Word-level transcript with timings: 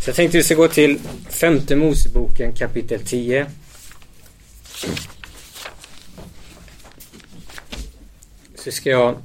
Så 0.00 0.08
jag 0.08 0.16
tänkte 0.16 0.38
vi 0.38 0.44
ska 0.44 0.54
gå 0.54 0.68
till 0.68 0.98
femte 1.28 1.76
Moseboken 1.76 2.52
kapitel 2.52 3.00
10. 3.04 3.46
Så 8.54 8.70
ska 8.70 8.90
jag 8.90 9.16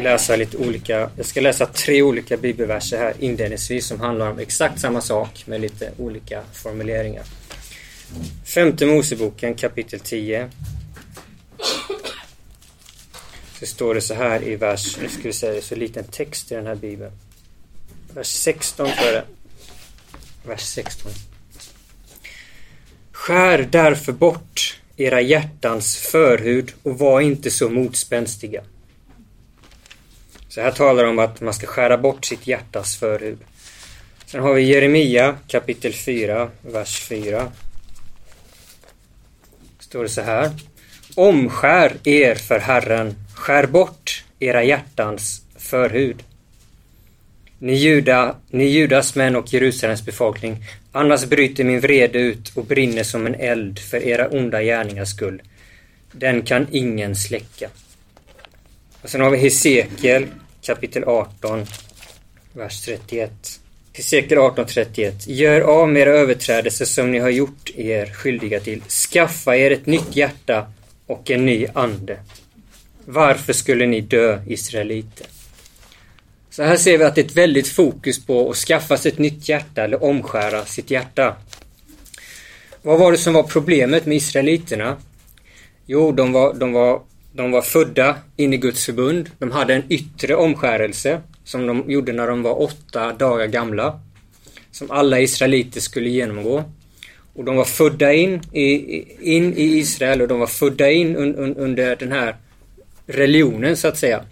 läsa 0.00 0.36
lite 0.36 0.56
olika, 0.56 1.10
jag 1.16 1.26
ska 1.26 1.40
läsa 1.40 1.66
tre 1.66 2.02
olika 2.02 2.36
bibelverser 2.36 2.98
här 2.98 3.14
inledningsvis 3.18 3.86
som 3.86 4.00
handlar 4.00 4.30
om 4.30 4.38
exakt 4.38 4.80
samma 4.80 5.00
sak 5.00 5.46
med 5.46 5.60
lite 5.60 5.90
olika 5.98 6.42
formuleringar. 6.52 7.24
Femte 8.44 8.86
Moseboken 8.86 9.54
kapitel 9.54 10.00
10. 10.00 10.50
Så 13.60 13.66
står 13.66 13.94
det 13.94 14.00
så 14.00 14.14
här 14.14 14.48
i 14.48 14.56
vers, 14.56 14.96
nu 15.02 15.08
ska 15.08 15.22
vi 15.22 15.32
säga 15.32 15.52
det 15.52 15.58
är 15.58 15.62
så 15.62 15.74
liten 15.74 16.04
text 16.04 16.52
i 16.52 16.54
den 16.54 16.66
här 16.66 16.74
bibeln. 16.74 17.12
Vers 18.14 18.26
16 18.26 18.88
för 18.88 19.12
det. 19.12 19.24
Vers 20.44 20.60
16. 20.60 21.12
Skär 23.12 23.68
därför 23.70 24.12
bort 24.12 24.80
era 24.96 25.20
hjärtans 25.20 25.96
förhud 25.96 26.72
och 26.82 26.98
var 26.98 27.20
inte 27.20 27.50
så 27.50 27.68
motspänstiga. 27.68 28.62
Så 30.48 30.60
här 30.60 30.70
talar 30.70 31.02
det 31.02 31.08
om 31.08 31.18
att 31.18 31.40
man 31.40 31.54
ska 31.54 31.66
skära 31.66 31.98
bort 31.98 32.24
sitt 32.24 32.46
hjärtas 32.46 32.96
förhud. 32.96 33.38
Sen 34.26 34.40
har 34.40 34.54
vi 34.54 34.62
Jeremia 34.62 35.36
kapitel 35.48 35.92
4, 35.92 36.50
vers 36.62 37.00
4. 37.00 37.52
Står 39.78 40.02
det 40.02 40.08
så 40.08 40.22
här. 40.22 40.50
Omskär 41.14 41.96
er 42.04 42.34
för 42.34 42.58
Herren, 42.58 43.14
skär 43.34 43.66
bort 43.66 44.24
era 44.38 44.64
hjärtans 44.64 45.42
förhud. 45.56 46.22
Ni, 47.62 47.74
juda, 47.74 48.36
ni 48.50 48.64
Judas 48.64 49.14
män 49.14 49.36
och 49.36 49.52
Jerusalems 49.52 50.04
befolkning, 50.04 50.64
annars 50.92 51.24
bryter 51.24 51.64
min 51.64 51.80
vrede 51.80 52.18
ut 52.18 52.52
och 52.56 52.64
brinner 52.64 53.02
som 53.02 53.26
en 53.26 53.34
eld 53.34 53.78
för 53.78 54.02
era 54.02 54.28
onda 54.28 54.62
gärningars 54.62 55.08
skull. 55.08 55.42
Den 56.12 56.42
kan 56.42 56.66
ingen 56.70 57.16
släcka. 57.16 57.68
Och 59.02 59.10
sen 59.10 59.20
har 59.20 59.30
vi 59.30 59.38
Hesekiel 59.38 60.26
kapitel 60.62 61.04
18, 61.04 61.66
vers 62.52 62.80
31. 62.84 63.30
Hesekiel 63.92 64.38
18, 64.38 64.66
31. 64.66 65.14
Gör 65.26 65.60
av 65.60 65.88
med 65.88 66.02
era 66.02 66.10
överträdelser 66.10 66.84
som 66.84 67.12
ni 67.12 67.18
har 67.18 67.30
gjort 67.30 67.70
er 67.76 68.06
skyldiga 68.06 68.60
till. 68.60 68.82
Skaffa 68.88 69.56
er 69.56 69.70
ett 69.70 69.86
nytt 69.86 70.16
hjärta 70.16 70.66
och 71.06 71.30
en 71.30 71.46
ny 71.46 71.66
ande. 71.74 72.18
Varför 73.04 73.52
skulle 73.52 73.86
ni 73.86 74.00
dö, 74.00 74.40
israeliter? 74.46 75.26
Så 76.52 76.62
här 76.62 76.76
ser 76.76 76.98
vi 76.98 77.04
att 77.04 77.14
det 77.14 77.20
är 77.20 77.24
ett 77.24 77.36
väldigt 77.36 77.68
fokus 77.68 78.26
på 78.26 78.50
att 78.50 78.56
skaffa 78.56 78.96
sig 78.96 79.12
ett 79.12 79.18
nytt 79.18 79.48
hjärta 79.48 79.84
eller 79.84 80.04
omskära 80.04 80.64
sitt 80.64 80.90
hjärta. 80.90 81.36
Vad 82.82 82.98
var 82.98 83.12
det 83.12 83.18
som 83.18 83.34
var 83.34 83.42
problemet 83.42 84.06
med 84.06 84.16
israeliterna? 84.16 84.96
Jo, 85.86 86.12
de 86.12 86.32
var, 86.32 86.54
de 86.54 86.72
var, 86.72 87.02
de 87.32 87.50
var 87.50 87.62
födda 87.62 88.16
in 88.36 88.52
i 88.52 88.56
Guds 88.56 88.86
förbund. 88.86 89.30
De 89.38 89.50
hade 89.50 89.74
en 89.74 89.82
yttre 89.88 90.34
omskärelse 90.34 91.20
som 91.44 91.66
de 91.66 91.90
gjorde 91.90 92.12
när 92.12 92.26
de 92.26 92.42
var 92.42 92.62
åtta 92.62 93.12
dagar 93.12 93.46
gamla. 93.46 94.00
Som 94.70 94.90
alla 94.90 95.20
israeliter 95.20 95.80
skulle 95.80 96.08
genomgå. 96.08 96.64
Och 97.34 97.44
de 97.44 97.56
var 97.56 97.64
födda 97.64 98.12
in 98.12 98.40
i, 98.52 98.64
in 99.36 99.54
i 99.54 99.62
Israel 99.62 100.22
och 100.22 100.28
de 100.28 100.40
var 100.40 100.46
födda 100.46 100.90
in 100.90 101.16
un, 101.16 101.34
un, 101.34 101.56
under 101.56 101.96
den 101.96 102.12
här 102.12 102.36
religionen 103.06 103.76
så 103.76 103.88
att 103.88 103.98
säga. 103.98 104.24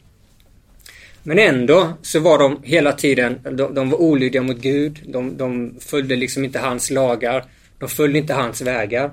Men 1.30 1.38
ändå 1.38 1.92
så 2.02 2.20
var 2.20 2.38
de 2.38 2.60
hela 2.62 2.92
tiden, 2.92 3.38
de, 3.42 3.74
de 3.74 3.90
var 3.90 4.00
olydiga 4.00 4.42
mot 4.42 4.56
Gud. 4.56 5.00
De, 5.04 5.36
de 5.36 5.74
följde 5.80 6.16
liksom 6.16 6.44
inte 6.44 6.58
hans 6.58 6.90
lagar. 6.90 7.44
De 7.78 7.88
följde 7.88 8.18
inte 8.18 8.34
hans 8.34 8.60
vägar. 8.60 9.10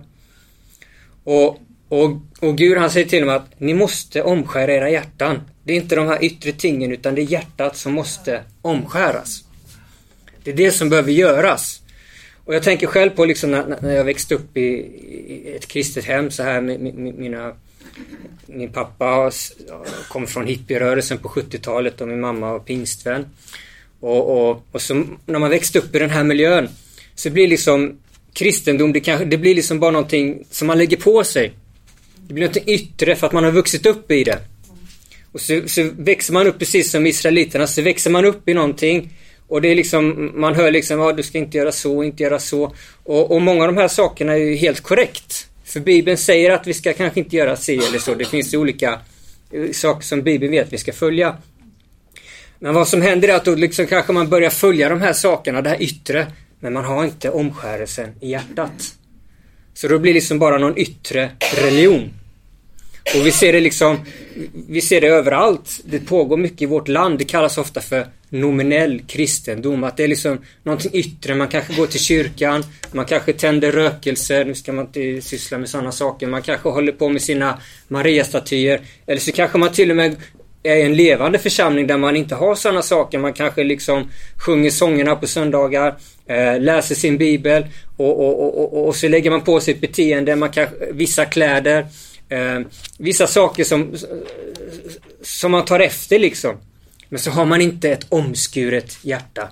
Och, 1.23 1.61
och, 1.87 2.11
och 2.39 2.57
Gud 2.57 2.77
han 2.77 2.91
säger 2.91 3.07
till 3.07 3.19
dem 3.19 3.29
att 3.29 3.59
ni 3.59 3.73
måste 3.73 4.21
omskära 4.21 4.73
era 4.73 4.89
hjärtan. 4.89 5.41
Det 5.63 5.73
är 5.73 5.77
inte 5.77 5.95
de 5.95 6.07
här 6.07 6.23
yttre 6.23 6.51
tingen 6.51 6.91
utan 6.91 7.15
det 7.15 7.21
är 7.21 7.31
hjärtat 7.31 7.77
som 7.77 7.93
måste 7.93 8.41
omskäras. 8.61 9.43
Det 10.43 10.51
är 10.51 10.55
det 10.55 10.71
som 10.71 10.89
behöver 10.89 11.11
göras. 11.11 11.81
Och 12.45 12.55
jag 12.55 12.63
tänker 12.63 12.87
själv 12.87 13.09
på 13.09 13.25
liksom 13.25 13.51
när, 13.51 13.77
när 13.81 13.95
jag 13.95 14.03
växte 14.03 14.35
upp 14.35 14.57
i, 14.57 14.61
i 14.61 15.53
ett 15.55 15.67
kristet 15.67 16.05
hem 16.05 16.31
så 16.31 16.43
här 16.43 16.61
med, 16.61 16.79
med, 16.79 16.93
med 16.93 17.13
mina 17.13 17.53
min 18.45 18.71
pappa 18.71 19.31
kom 20.09 20.27
från 20.27 20.47
hippierörelsen 20.47 21.17
på 21.17 21.29
70-talet 21.29 22.01
och 22.01 22.07
min 22.07 22.19
mamma 22.19 22.51
var 22.51 22.59
pingstvän. 22.59 23.25
Och, 23.99 24.49
och, 24.49 24.65
och 24.71 24.81
så 24.81 25.03
när 25.25 25.39
man 25.39 25.49
växte 25.49 25.79
upp 25.79 25.95
i 25.95 25.99
den 25.99 26.09
här 26.09 26.23
miljön 26.23 26.69
så 27.15 27.29
blir 27.29 27.47
liksom 27.47 27.97
kristendom, 28.33 28.93
det, 28.93 28.99
kanske, 28.99 29.25
det 29.25 29.37
blir 29.37 29.55
liksom 29.55 29.79
bara 29.79 29.91
någonting 29.91 30.45
som 30.51 30.67
man 30.67 30.77
lägger 30.77 30.97
på 30.97 31.23
sig. 31.23 31.53
Det 32.27 32.33
blir 32.33 32.43
någonting 32.43 32.73
yttre 32.73 33.15
för 33.15 33.27
att 33.27 33.33
man 33.33 33.43
har 33.43 33.51
vuxit 33.51 33.85
upp 33.85 34.11
i 34.11 34.23
det. 34.23 34.39
Och 35.31 35.41
så, 35.41 35.61
så 35.65 35.89
växer 35.97 36.33
man 36.33 36.47
upp 36.47 36.59
precis 36.59 36.91
som 36.91 37.07
israeliterna, 37.07 37.67
så 37.67 37.81
växer 37.81 38.09
man 38.09 38.25
upp 38.25 38.49
i 38.49 38.53
någonting 38.53 39.09
och 39.47 39.61
det 39.61 39.67
är 39.67 39.75
liksom, 39.75 40.31
man 40.35 40.55
hör 40.55 40.71
liksom, 40.71 40.99
ja, 40.99 41.13
du 41.13 41.23
ska 41.23 41.37
inte 41.37 41.57
göra 41.57 41.71
så, 41.71 42.03
inte 42.03 42.23
göra 42.23 42.39
så. 42.39 42.73
Och, 43.03 43.31
och 43.31 43.41
många 43.41 43.63
av 43.63 43.67
de 43.67 43.77
här 43.77 43.87
sakerna 43.87 44.33
är 44.33 44.37
ju 44.37 44.55
helt 44.55 44.81
korrekt. 44.81 45.47
För 45.67 45.79
Bibeln 45.79 46.17
säger 46.17 46.51
att 46.51 46.67
vi 46.67 46.73
ska 46.73 46.93
kanske 46.93 47.19
inte 47.19 47.35
göra 47.35 47.55
si 47.55 47.77
eller 47.77 47.99
så. 47.99 48.13
Det 48.15 48.25
finns 48.25 48.53
ju 48.53 48.57
olika 48.57 48.99
eh, 49.51 49.71
saker 49.71 50.03
som 50.03 50.21
Bibeln 50.21 50.51
vet 50.51 50.73
vi 50.73 50.77
ska 50.77 50.93
följa. 50.93 51.37
Men 52.59 52.73
vad 52.73 52.87
som 52.87 53.01
händer 53.01 53.27
är 53.27 53.35
att 53.35 53.45
då 53.45 53.55
liksom 53.55 53.87
kanske 53.87 54.13
man 54.13 54.29
börjar 54.29 54.49
följa 54.49 54.89
de 54.89 55.01
här 55.01 55.13
sakerna, 55.13 55.61
det 55.61 55.69
här 55.69 55.81
yttre. 55.81 56.27
Men 56.59 56.73
man 56.73 56.85
har 56.85 57.03
inte 57.03 57.29
omskärelsen 57.29 58.09
i 58.21 58.29
hjärtat. 58.29 58.95
Så 59.73 59.87
då 59.87 59.99
blir 59.99 60.13
det 60.13 60.17
liksom 60.17 60.39
bara 60.39 60.57
någon 60.57 60.77
yttre 60.77 61.31
religion. 61.55 62.13
Och 63.15 63.25
vi 63.25 63.31
ser 63.31 63.53
det 63.53 63.59
liksom, 63.59 63.99
vi 64.67 64.81
ser 64.81 65.01
det 65.01 65.07
överallt. 65.07 65.79
Det 65.83 65.99
pågår 65.99 66.37
mycket 66.37 66.61
i 66.61 66.65
vårt 66.65 66.87
land. 66.87 67.19
Det 67.19 67.25
kallas 67.25 67.57
ofta 67.57 67.81
för 67.81 68.07
nominell 68.29 69.01
kristendom. 69.07 69.83
Att 69.83 69.97
det 69.97 70.03
är 70.03 70.07
liksom 70.07 70.37
någonting 70.63 70.91
yttre. 70.93 71.35
Man 71.35 71.47
kanske 71.47 71.73
går 71.73 71.87
till 71.87 71.99
kyrkan, 71.99 72.63
man 72.91 73.05
kanske 73.05 73.33
tänder 73.33 73.71
rökelser. 73.71 74.45
Nu 74.45 74.55
ska 74.55 74.73
man 74.73 74.85
inte 74.85 75.21
syssla 75.21 75.57
med 75.57 75.69
sådana 75.69 75.91
saker. 75.91 76.27
Man 76.27 76.41
kanske 76.41 76.69
håller 76.69 76.91
på 76.91 77.09
med 77.09 77.21
sina 77.21 77.61
Maria-statyer. 77.87 78.81
Eller 79.05 79.21
så 79.21 79.31
kanske 79.31 79.57
man 79.57 79.71
till 79.71 79.89
och 79.89 79.97
med 79.97 80.15
är 80.63 80.85
en 80.85 80.95
levande 80.95 81.39
församling 81.39 81.87
där 81.87 81.97
man 81.97 82.15
inte 82.15 82.35
har 82.35 82.55
sådana 82.55 82.81
saker. 82.81 83.19
Man 83.19 83.33
kanske 83.33 83.63
liksom 83.63 84.11
sjunger 84.37 84.69
sångerna 84.69 85.15
på 85.15 85.27
söndagar, 85.27 85.95
eh, 86.27 86.59
läser 86.59 86.95
sin 86.95 87.17
bibel 87.17 87.65
och, 87.97 88.19
och, 88.19 88.59
och, 88.59 88.87
och, 88.87 88.95
så 88.95 89.07
lägger 89.07 89.31
man 89.31 89.41
på 89.41 89.59
sig 89.59 89.73
ett 89.73 89.81
beteende, 89.81 90.35
man 90.35 90.49
kanske, 90.49 90.75
vissa 90.91 91.25
kläder, 91.25 91.85
eh, 92.29 92.59
vissa 92.97 93.27
saker 93.27 93.63
som, 93.63 93.95
som 95.21 95.51
man 95.51 95.65
tar 95.65 95.79
efter 95.79 96.19
liksom. 96.19 96.57
Men 97.09 97.19
så 97.19 97.31
har 97.31 97.45
man 97.45 97.61
inte 97.61 97.89
ett 97.89 98.05
omskuret 98.09 98.97
hjärta. 99.01 99.51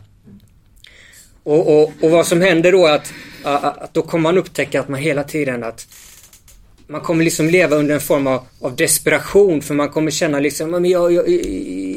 Och, 1.43 1.81
och, 1.81 1.93
och 2.01 2.11
vad 2.11 2.27
som 2.27 2.41
händer 2.41 2.71
då 2.71 2.87
är 2.87 2.95
att, 2.95 3.13
att 3.43 3.93
då 3.93 4.01
kommer 4.01 4.23
man 4.23 4.37
upptäcka 4.37 4.79
att 4.79 4.89
man 4.89 4.99
hela 4.99 5.23
tiden 5.23 5.63
att 5.63 5.87
man 6.87 7.01
kommer 7.01 7.23
liksom 7.23 7.49
leva 7.49 7.75
under 7.75 7.95
en 7.95 8.01
form 8.01 8.27
av, 8.27 8.47
av 8.59 8.75
desperation 8.75 9.61
för 9.61 9.73
man 9.73 9.89
kommer 9.89 10.11
känna 10.11 10.39
liksom, 10.39 10.71
men 10.71 10.85
jag, 10.85 11.11
jag, 11.13 11.29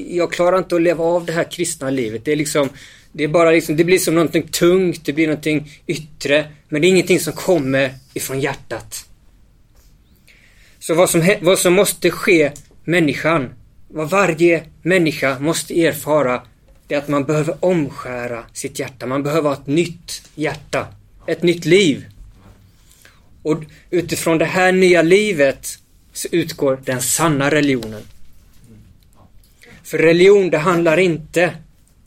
jag 0.09 0.33
klarar 0.33 0.59
inte 0.59 0.77
att 0.77 0.83
leva 0.83 1.05
av 1.05 1.25
det 1.25 1.33
här 1.33 1.45
kristna 1.45 1.91
livet. 1.91 2.25
Det 2.25 2.33
är 2.33 2.37
liksom, 2.37 2.69
det 3.13 3.25
är 3.25 3.29
bara 3.29 3.51
liksom, 3.51 3.77
det 3.77 3.85
blir 3.85 3.99
som 3.99 4.15
någonting 4.15 4.49
tungt, 4.49 5.01
det 5.05 5.13
blir 5.13 5.27
någonting 5.27 5.71
yttre. 5.87 6.47
Men 6.69 6.83
det 6.83 6.87
är 6.87 6.91
ingenting 6.91 7.21
som 7.21 7.33
kommer 7.33 7.95
ifrån 8.15 8.41
hjärtat. 8.41 9.05
Så 10.79 10.95
vad 10.95 11.11
som, 11.11 11.37
vad 11.41 11.59
som 11.59 11.73
måste 11.73 12.11
ske 12.11 12.53
människan, 12.85 13.51
vad 13.89 14.11
varje 14.11 14.65
människa 14.83 15.39
måste 15.39 15.81
erfara, 15.81 16.43
det 16.87 16.95
är 16.95 16.99
att 16.99 17.09
man 17.09 17.25
behöver 17.25 17.57
omskära 17.61 18.45
sitt 18.53 18.79
hjärta. 18.79 19.07
Man 19.07 19.23
behöver 19.23 19.49
ha 19.49 19.57
ett 19.57 19.67
nytt 19.67 20.23
hjärta. 20.35 20.87
Ett 21.27 21.43
nytt 21.43 21.65
liv. 21.65 22.07
Och 23.43 23.63
utifrån 23.91 24.39
det 24.39 24.45
här 24.45 24.73
nya 24.73 25.03
livet 25.03 25.79
så 26.13 26.29
utgår 26.33 26.81
den 26.85 27.01
sanna 27.01 27.51
religionen. 27.51 28.03
För 29.83 29.99
religion, 29.99 30.51
det 30.51 30.59
handlar 30.59 30.99
inte 30.99 31.53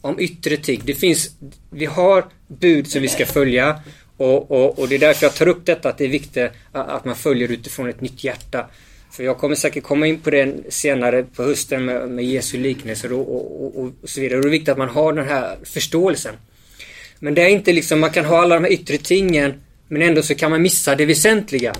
om 0.01 0.19
yttre 0.19 0.57
ting. 0.57 0.81
Det 0.85 0.95
finns, 0.95 1.29
vi 1.69 1.85
har 1.85 2.25
bud 2.47 2.87
som 2.87 3.01
vi 3.01 3.07
ska 3.07 3.25
följa 3.25 3.81
och, 4.17 4.51
och, 4.51 4.79
och, 4.79 4.89
det 4.89 4.95
är 4.95 4.99
därför 4.99 5.25
jag 5.25 5.35
tar 5.35 5.47
upp 5.47 5.65
detta 5.65 5.89
att 5.89 5.97
det 5.97 6.05
är 6.05 6.09
viktigt 6.09 6.51
att 6.71 7.05
man 7.05 7.15
följer 7.15 7.51
utifrån 7.51 7.89
ett 7.89 8.01
nytt 8.01 8.23
hjärta. 8.23 8.67
För 9.11 9.23
jag 9.23 9.37
kommer 9.37 9.55
säkert 9.55 9.83
komma 9.83 10.07
in 10.07 10.19
på 10.19 10.29
det 10.29 10.55
senare 10.69 11.23
på 11.23 11.43
hösten 11.43 11.85
med, 11.85 12.09
med 12.09 12.25
Jesu 12.25 12.57
liknelser 12.57 13.13
och, 13.13 13.65
och, 13.65 13.83
och, 13.83 13.91
så 14.03 14.21
vidare. 14.21 14.37
Och 14.37 14.43
det 14.43 14.49
är 14.49 14.51
viktigt 14.51 14.69
att 14.69 14.77
man 14.77 14.89
har 14.89 15.13
den 15.13 15.27
här 15.27 15.57
förståelsen. 15.63 16.35
Men 17.19 17.33
det 17.33 17.41
är 17.41 17.49
inte 17.49 17.73
liksom, 17.73 17.99
man 17.99 18.09
kan 18.09 18.25
ha 18.25 18.41
alla 18.41 18.55
de 18.55 18.63
här 18.63 18.71
yttre 18.71 18.97
tingen 18.97 19.53
men 19.87 20.01
ändå 20.01 20.21
så 20.21 20.35
kan 20.35 20.51
man 20.51 20.61
missa 20.61 20.95
det 20.95 21.05
väsentliga. 21.05 21.75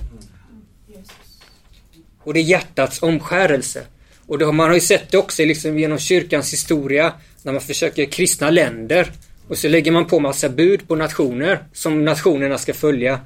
Och 2.24 2.34
det 2.34 2.40
är 2.40 2.44
hjärtats 2.44 3.04
omskärelse. 3.04 3.84
Och 4.26 4.38
då, 4.38 4.52
man 4.52 4.68
har 4.68 4.76
ju 4.76 4.82
sett 4.82 5.12
det 5.12 5.18
också 5.18 5.46
liksom 5.46 5.80
genom 5.80 5.98
kyrkans 5.98 6.54
historia 6.54 7.14
när 7.44 7.52
man 7.52 7.62
försöker 7.62 8.06
kristna 8.06 8.50
länder 8.50 9.12
Och 9.48 9.58
så 9.58 9.68
lägger 9.68 9.92
man 9.92 10.06
på 10.06 10.20
massa 10.20 10.50
bud 10.50 10.88
på 10.88 10.96
nationer 10.96 11.60
som 11.74 12.06
nationerna 12.06 12.58
ska 12.58 12.74
följa. 12.74 13.20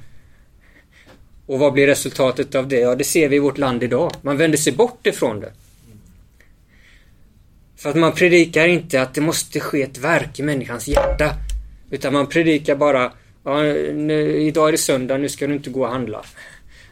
Och 1.46 1.58
vad 1.58 1.72
blir 1.72 1.86
resultatet 1.86 2.54
av 2.54 2.68
det? 2.68 2.80
Ja, 2.80 2.94
det 2.94 3.04
ser 3.04 3.28
vi 3.28 3.36
i 3.36 3.38
vårt 3.38 3.58
land 3.58 3.82
idag. 3.82 4.12
Man 4.22 4.36
vänder 4.36 4.58
sig 4.58 4.72
bort 4.72 5.06
ifrån 5.06 5.40
det. 5.40 5.52
För 7.76 7.90
att 7.90 7.96
man 7.96 8.12
predikar 8.12 8.68
inte 8.68 9.02
att 9.02 9.14
det 9.14 9.20
måste 9.20 9.60
ske 9.60 9.82
ett 9.82 9.98
verk 9.98 10.38
i 10.38 10.42
människans 10.42 10.88
hjärta. 10.88 11.34
Utan 11.90 12.12
man 12.12 12.26
predikar 12.26 12.76
bara, 12.76 13.12
ja, 13.44 13.62
nu, 13.62 14.42
idag 14.42 14.68
är 14.68 14.72
det 14.72 14.78
söndag, 14.78 15.18
nu 15.18 15.28
ska 15.28 15.46
du 15.46 15.54
inte 15.54 15.70
gå 15.70 15.82
och 15.82 15.90
handla. 15.90 16.24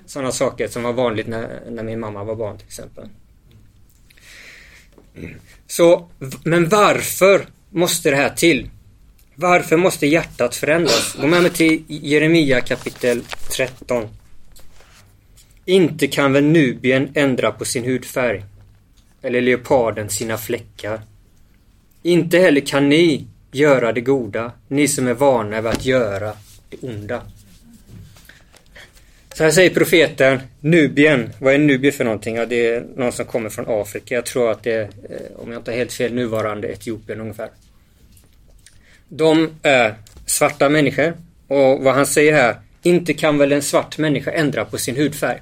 Sådana 0.07 0.33
saker 0.33 0.69
som 0.69 0.83
var 0.83 0.93
vanligt 0.93 1.27
när, 1.27 1.63
när 1.71 1.83
min 1.83 2.01
mamma 2.01 2.25
var 2.25 2.35
barn 2.35 2.59
till 2.59 2.67
exempel. 2.67 3.09
Så, 5.67 6.09
men 6.45 6.69
varför 6.69 7.47
måste 7.71 8.11
det 8.11 8.17
här 8.17 8.31
till? 8.31 8.71
Varför 9.35 9.77
måste 9.77 10.07
hjärtat 10.07 10.57
förändras? 10.57 11.17
Gå 11.21 11.27
med 11.27 11.43
mig 11.43 11.51
till 11.51 11.85
Jeremia 11.87 12.61
kapitel 12.61 13.23
13. 13.57 14.09
Inte 15.65 16.07
kan 16.07 16.33
väl 16.33 16.45
nubien 16.45 17.11
ändra 17.15 17.53
på 17.53 17.65
sin 17.65 17.85
hudfärg? 17.85 18.45
Eller 19.23 19.41
leoparden 19.41 20.09
sina 20.09 20.37
fläckar? 20.39 21.01
Inte 22.03 22.39
heller 22.39 22.61
kan 22.61 22.89
ni 22.89 23.27
göra 23.53 23.93
det 23.93 24.01
goda, 24.01 24.53
ni 24.69 24.89
som 24.89 25.07
är 25.07 25.15
vana 25.15 25.61
vid 25.61 25.71
att 25.71 25.85
göra 25.85 26.33
det 26.69 26.77
onda. 26.89 27.23
Så 29.35 29.45
här 29.45 29.51
säger 29.51 29.71
profeten 29.71 30.41
Nubien. 30.61 31.31
Vad 31.39 31.55
är 31.55 31.59
Nubien 31.59 31.93
för 31.93 32.05
någonting? 32.05 32.37
Ja, 32.37 32.47
det 32.47 32.67
är 32.67 32.85
någon 32.97 33.13
som 33.13 33.27
kommer 33.27 33.51
från 33.51 33.65
Afrika. 33.69 34.15
Jag 34.15 34.27
tror 34.27 34.51
att 34.51 34.63
det 34.63 34.73
är, 34.73 34.83
eh, 34.83 35.37
om 35.37 35.53
jag 35.53 35.61
inte 35.61 35.71
har 35.71 35.79
helt 35.79 35.93
fel, 35.93 36.15
nuvarande 36.15 36.69
Etiopien 36.69 37.21
ungefär. 37.21 37.49
De 39.09 39.51
är 39.63 39.95
svarta 40.27 40.69
människor. 40.69 41.15
Och 41.49 41.85
vad 41.85 41.95
han 41.95 42.07
säger 42.07 42.33
här, 42.33 42.57
inte 42.83 43.15
kan 43.15 43.39
väl 43.39 43.53
en 43.53 43.63
svart 43.63 43.99
människa 43.99 44.31
ändra 44.31 44.65
på 44.65 44.79
sin 44.79 44.97
hudfärg? 44.97 45.41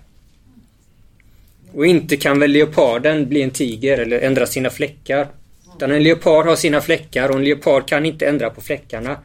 Och 1.74 1.86
inte 1.86 2.16
kan 2.16 2.38
väl 2.38 2.50
leoparden 2.50 3.28
bli 3.28 3.42
en 3.42 3.50
tiger 3.50 3.98
eller 3.98 4.20
ändra 4.20 4.46
sina 4.46 4.70
fläckar? 4.70 5.28
Utan 5.76 5.90
en 5.90 6.02
leopard 6.02 6.46
har 6.46 6.56
sina 6.56 6.80
fläckar 6.80 7.28
och 7.28 7.36
en 7.36 7.44
leopard 7.44 7.88
kan 7.88 8.06
inte 8.06 8.26
ändra 8.26 8.50
på 8.50 8.60
fläckarna. 8.60 9.18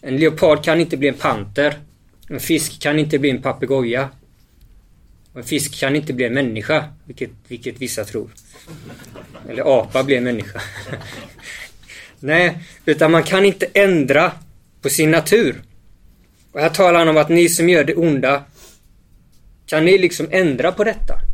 En 0.00 0.16
leopard 0.16 0.64
kan 0.64 0.80
inte 0.80 0.96
bli 0.96 1.08
en 1.08 1.14
panter. 1.14 1.74
En 2.28 2.40
fisk 2.40 2.82
kan 2.82 2.98
inte 2.98 3.18
bli 3.18 3.30
en 3.30 3.42
papegoja. 3.42 4.08
En 5.34 5.44
fisk 5.44 5.80
kan 5.80 5.96
inte 5.96 6.12
bli 6.12 6.24
en 6.24 6.34
människa, 6.34 6.84
vilket, 7.04 7.30
vilket 7.48 7.78
vissa 7.78 8.04
tror. 8.04 8.30
Eller 9.48 9.80
apa 9.82 10.04
blir 10.04 10.16
en 10.16 10.24
människa. 10.24 10.60
Nej, 12.20 12.58
utan 12.84 13.10
man 13.10 13.22
kan 13.22 13.44
inte 13.44 13.66
ändra 13.74 14.32
på 14.82 14.88
sin 14.88 15.10
natur. 15.10 15.62
Och 16.52 16.60
här 16.60 16.68
talar 16.68 16.98
han 16.98 17.08
om 17.08 17.16
att 17.16 17.28
ni 17.28 17.48
som 17.48 17.68
gör 17.68 17.84
det 17.84 17.94
onda, 17.94 18.44
kan 19.66 19.84
ni 19.84 19.98
liksom 19.98 20.28
ändra 20.30 20.72
på 20.72 20.84
detta? 20.84 21.31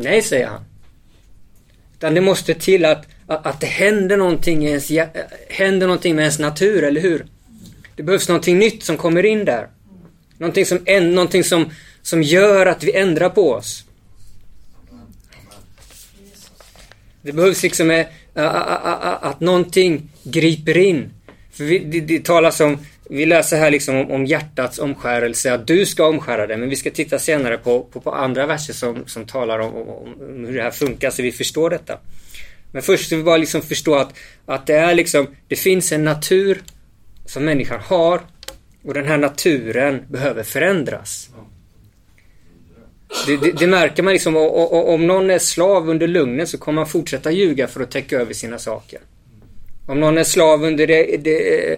Nej, 0.00 0.22
säger 0.22 0.46
han. 0.46 0.64
Utan 1.96 2.14
det 2.14 2.20
måste 2.20 2.54
till 2.54 2.84
att, 2.84 3.06
att, 3.26 3.46
att 3.46 3.60
det 3.60 3.66
händer 3.66 4.16
någonting, 4.16 4.64
i 4.64 4.68
ens, 4.68 4.90
eh, 4.90 5.08
händer 5.48 5.86
någonting 5.86 6.16
med 6.16 6.22
ens 6.22 6.38
natur, 6.38 6.84
eller 6.84 7.00
hur? 7.00 7.26
Det 7.96 8.02
behövs 8.02 8.28
någonting 8.28 8.58
nytt 8.58 8.82
som 8.82 8.96
kommer 8.96 9.26
in 9.26 9.44
där. 9.44 9.68
Någonting 10.38 10.66
som, 10.66 10.78
någonting 11.00 11.44
som, 11.44 11.70
som 12.02 12.22
gör 12.22 12.66
att 12.66 12.82
vi 12.82 12.96
ändrar 12.96 13.28
på 13.28 13.52
oss. 13.52 13.84
Det 17.22 17.32
behövs 17.32 17.62
liksom 17.62 17.90
eh, 17.90 18.06
att 18.34 19.40
någonting 19.40 20.10
griper 20.22 20.76
in. 20.76 21.10
För 21.52 21.64
vi, 21.64 21.78
det, 21.78 22.00
det 22.00 22.24
talas 22.24 22.60
om, 22.60 22.78
vi 23.10 23.26
läser 23.26 23.56
här 23.56 23.70
liksom 23.70 23.96
om, 23.96 24.10
om, 24.10 24.26
hjärtats 24.26 24.78
omskärelse, 24.78 25.52
att 25.52 25.66
du 25.66 25.86
ska 25.86 26.06
omskära 26.06 26.46
det. 26.46 26.56
Men 26.56 26.68
vi 26.68 26.76
ska 26.76 26.90
titta 26.90 27.18
senare 27.18 27.58
på, 27.58 27.82
på, 27.82 28.00
på 28.00 28.12
andra 28.12 28.46
verser 28.46 28.72
som, 28.72 29.06
som 29.06 29.26
talar 29.26 29.58
om, 29.58 29.74
om, 29.74 29.88
om, 29.88 30.44
hur 30.46 30.56
det 30.56 30.62
här 30.62 30.70
funkar 30.70 31.10
så 31.10 31.22
vi 31.22 31.32
förstår 31.32 31.70
detta. 31.70 31.98
Men 32.72 32.82
först 32.82 33.06
ska 33.06 33.16
vi 33.16 33.22
bara 33.22 33.36
liksom 33.36 33.62
förstå 33.62 33.94
att, 33.94 34.14
att 34.46 34.66
det 34.66 34.74
är 34.74 34.94
liksom, 34.94 35.26
det 35.48 35.56
finns 35.56 35.92
en 35.92 36.04
natur 36.04 36.62
som 37.26 37.44
människan 37.44 37.80
har 37.80 38.20
och 38.84 38.94
den 38.94 39.04
här 39.04 39.18
naturen 39.18 40.02
behöver 40.08 40.42
förändras. 40.42 41.30
Det, 43.26 43.36
det, 43.36 43.52
det 43.52 43.66
märker 43.66 44.02
man 44.02 44.12
liksom, 44.12 44.36
och, 44.36 44.72
och, 44.72 44.94
om 44.94 45.06
någon 45.06 45.30
är 45.30 45.38
slav 45.38 45.90
under 45.90 46.06
lugnet 46.06 46.48
så 46.48 46.58
kommer 46.58 46.76
man 46.80 46.88
fortsätta 46.88 47.30
ljuga 47.30 47.66
för 47.66 47.80
att 47.80 47.90
täcka 47.90 48.20
över 48.20 48.34
sina 48.34 48.58
saker. 48.58 49.00
Om 49.88 50.00
någon 50.00 50.18
är 50.18 50.24
slav 50.24 50.64
under, 50.64 50.86
det, 50.86 51.16
det, 51.16 51.76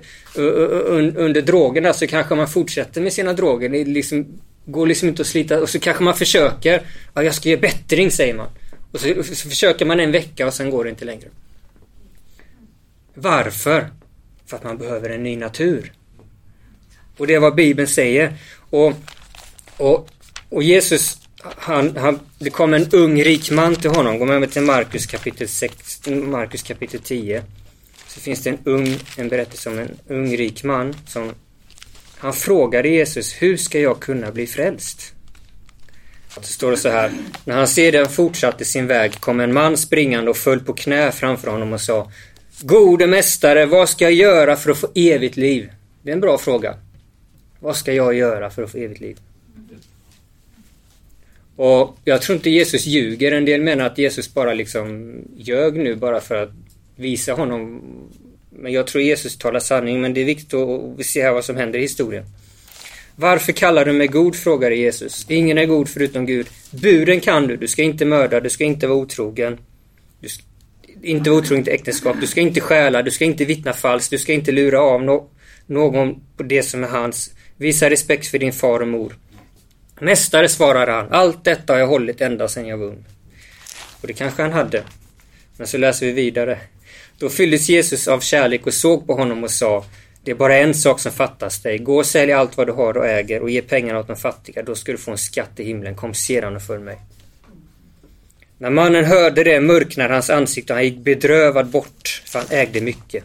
under 1.17 1.43
drogerna 1.43 1.93
så 1.93 2.07
kanske 2.07 2.35
man 2.35 2.49
fortsätter 2.49 3.01
med 3.01 3.13
sina 3.13 3.33
droger. 3.33 3.69
Det 3.69 3.85
liksom, 3.85 4.41
går 4.65 4.87
liksom 4.87 5.09
inte 5.09 5.23
att 5.23 5.29
slita 5.29 5.61
och 5.61 5.69
så 5.69 5.79
kanske 5.79 6.05
man 6.05 6.17
försöker. 6.17 6.83
Ja, 7.15 7.23
jag 7.23 7.35
ska 7.35 7.49
ge 7.49 7.57
bättring 7.57 8.11
säger 8.11 8.35
man. 8.35 8.47
Och 8.93 9.01
så, 9.01 9.23
så 9.23 9.49
försöker 9.49 9.85
man 9.85 10.01
en 10.01 10.13
vecka 10.13 10.47
och 10.47 10.55
sen 10.55 10.71
går 10.71 10.85
det 10.85 10.91
inte 10.91 11.05
längre. 11.05 11.29
Varför? 13.15 13.89
För 14.47 14.57
att 14.57 14.65
man 14.65 14.79
behöver 14.79 15.11
en 15.11 15.23
ny 15.23 15.37
natur. 15.37 15.93
Och 17.17 17.27
det 17.27 17.35
är 17.35 17.41
vad 17.41 17.55
Bibeln 17.55 17.89
säger. 17.89 18.35
Och, 18.71 18.93
och, 19.77 20.09
och 20.49 20.63
Jesus, 20.63 21.19
han, 21.43 21.97
han, 21.97 22.21
det 22.39 22.51
kom 22.51 22.75
en 22.75 22.89
ung 22.93 23.23
rik 23.23 23.51
man 23.51 23.77
till 23.77 23.91
honom. 23.91 24.19
Gå 24.19 24.25
med 24.25 24.41
mig 24.41 24.49
till 24.49 24.63
Markus 24.63 25.07
kapitel, 25.07 25.49
6, 25.49 26.07
Markus 26.09 26.63
kapitel 26.63 27.01
10. 27.01 27.43
Så 28.15 28.21
finns 28.21 28.43
det 28.43 28.51
en 28.51 28.59
ung, 28.65 28.97
en 29.17 29.29
berättelse 29.29 29.71
om 29.71 29.79
en 29.79 29.99
ung 30.09 30.37
rik 30.37 30.65
man 30.65 30.97
som 31.07 31.35
han 32.19 32.33
frågade 32.33 32.89
Jesus, 32.89 33.33
hur 33.33 33.57
ska 33.57 33.81
jag 33.81 34.01
kunna 34.01 34.31
bli 34.31 34.47
frälst? 34.47 35.15
Så 36.35 36.43
står 36.43 36.71
det 36.71 36.77
så 36.77 36.89
här. 36.89 37.13
När 37.45 37.57
han 37.57 37.69
sedan 37.69 38.09
fortsatte 38.09 38.65
sin 38.65 38.87
väg 38.87 39.21
kom 39.21 39.41
en 39.41 39.53
man 39.53 39.77
springande 39.77 40.31
och 40.31 40.37
föll 40.37 40.61
på 40.61 40.73
knä 40.73 41.13
framför 41.13 41.51
honom 41.51 41.73
och 41.73 41.81
sa 41.81 42.11
Gode 42.61 43.07
mästare, 43.07 43.67
vad 43.67 43.89
ska 43.89 44.05
jag 44.05 44.13
göra 44.13 44.57
för 44.57 44.71
att 44.71 44.79
få 44.79 44.89
evigt 44.95 45.37
liv? 45.37 45.73
Det 46.03 46.11
är 46.11 46.15
en 46.15 46.21
bra 46.21 46.39
fråga. 46.39 46.75
Vad 47.61 47.77
ska 47.77 47.93
jag 47.93 48.15
göra 48.15 48.51
för 48.51 48.63
att 48.63 48.73
få 48.73 48.79
evigt 48.79 49.01
liv? 49.01 49.19
Och 51.57 51.99
jag 52.05 52.23
tror 52.23 52.37
inte 52.37 52.51
Jesus 52.51 52.87
ljuger. 52.87 53.33
En 53.33 53.45
del 53.45 53.63
menar 53.63 53.87
att 53.87 53.99
Jesus 53.99 54.35
bara 54.35 54.55
liksom 54.55 55.15
ljög 55.37 55.77
nu 55.77 55.95
bara 55.97 56.21
för 56.21 56.43
att 56.43 56.51
visa 57.01 57.33
honom. 57.33 57.83
Men 58.51 58.73
jag 58.73 58.87
tror 58.87 59.03
Jesus 59.03 59.39
talar 59.39 59.61
sanning, 59.61 60.01
men 60.01 60.15
det 60.15 60.21
är 60.21 60.25
viktigt 60.25 60.55
att 60.55 61.07
se 61.07 61.23
här 61.23 61.33
vad 61.33 61.45
som 61.45 61.57
händer 61.57 61.79
i 61.79 61.83
historien. 61.83 62.25
Varför 63.17 63.53
kallar 63.53 63.85
du 63.85 63.93
mig 63.93 64.07
god? 64.07 64.37
frågade 64.37 64.77
Jesus. 64.77 65.27
Ingen 65.29 65.59
är 65.59 65.67
god 65.67 65.89
förutom 65.89 66.27
Gud. 66.27 66.47
Buden 66.71 67.21
kan 67.21 67.47
du. 67.47 67.57
Du 67.57 67.69
ska 67.69 67.83
inte 67.83 68.05
mörda, 68.05 68.41
du 68.41 68.51
ska 68.51 68.65
inte 68.65 68.87
vara 68.87 68.99
otrogen. 68.99 69.59
Du 70.21 70.29
ska 70.29 70.43
inte 71.03 71.31
vara 71.31 71.41
otrogen 71.41 71.65
till 71.65 71.73
äktenskap. 71.73 72.17
Du 72.21 72.27
ska 72.27 72.41
inte 72.41 72.61
stjäla, 72.61 73.03
du 73.03 73.11
ska 73.11 73.25
inte 73.25 73.45
vittna 73.45 73.73
falskt, 73.73 74.11
du 74.11 74.19
ska 74.19 74.33
inte 74.33 74.53
lura 74.53 74.81
av 74.81 75.03
no 75.03 75.31
någon 75.67 76.21
på 76.37 76.43
det 76.43 76.63
som 76.63 76.85
är 76.85 76.89
hans. 76.89 77.31
Visa 77.57 77.91
respekt 77.91 78.27
för 78.27 78.39
din 78.39 78.53
far 78.53 78.81
och 78.81 78.89
mor. 78.89 79.17
Mästare, 80.01 80.49
svarar 80.49 80.87
han, 80.87 81.07
allt 81.11 81.45
detta 81.45 81.73
har 81.73 81.81
jag 81.81 81.87
hållit 81.87 82.21
ända 82.21 82.49
sedan 82.49 82.67
jag 82.67 82.79
var 82.79 82.87
ung. 82.87 83.05
Och 84.01 84.07
det 84.07 84.13
kanske 84.13 84.43
han 84.43 84.53
hade. 84.53 84.83
Men 85.57 85.67
så 85.67 85.79
läser 85.79 86.07
vi 86.07 86.13
vidare. 86.13 86.59
Då 87.21 87.29
fylldes 87.29 87.69
Jesus 87.69 88.09
av 88.09 88.21
kärlek 88.21 88.67
och 88.67 88.75
såg 88.75 89.07
på 89.07 89.15
honom 89.15 89.45
och 89.45 89.51
sa 89.51 89.85
Det 90.25 90.31
är 90.31 90.35
bara 90.35 90.57
en 90.57 90.75
sak 90.75 91.01
som 91.01 91.13
fattas 91.13 91.63
dig. 91.63 91.79
Gå 91.79 91.97
och 91.97 92.07
sälj 92.07 92.33
allt 92.33 92.57
vad 92.57 92.67
du 92.67 92.73
har 92.73 92.97
och 92.97 93.07
äger 93.07 93.43
och 93.43 93.51
ge 93.51 93.63
pengarna 93.63 93.99
åt 93.99 94.07
de 94.07 94.17
fattiga. 94.17 94.63
Då 94.63 94.75
ska 94.75 94.93
du 94.93 94.99
få 94.99 95.11
en 95.11 95.19
skatt 95.19 95.61
i 95.61 95.65
himlen. 95.65 95.95
Kom 95.95 96.15
sedan 96.15 96.57
och 96.57 96.63
följ 96.63 96.83
mig. 96.83 96.99
När 98.59 98.71
mannen 98.71 99.05
hörde 99.05 99.45
det 99.45 99.61
mörknade 99.61 100.15
hans 100.15 100.31
ansikte 100.31 100.73
och 100.73 100.77
han 100.77 100.85
gick 100.85 100.99
bedrövad 100.99 101.67
bort, 101.67 102.23
för 102.27 102.39
han 102.39 102.49
ägde 102.51 102.81
mycket. 102.81 103.25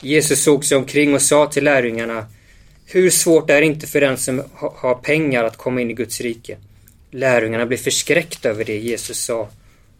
Jesus 0.00 0.42
såg 0.42 0.64
sig 0.64 0.76
omkring 0.76 1.14
och 1.14 1.22
sa 1.22 1.46
till 1.46 1.64
lärjungarna 1.64 2.26
hur 2.86 3.10
svårt 3.10 3.50
är 3.50 3.60
det 3.60 3.66
inte 3.66 3.86
för 3.86 4.00
den 4.00 4.16
som 4.16 4.42
har 4.56 4.94
pengar 4.94 5.44
att 5.44 5.56
komma 5.56 5.80
in 5.80 5.90
i 5.90 5.94
Guds 5.94 6.20
rike? 6.20 6.56
Lärjungarna 7.10 7.66
blev 7.66 7.78
förskräckta 7.78 8.48
över 8.48 8.64
det 8.64 8.78
Jesus 8.78 9.18
sa. 9.18 9.48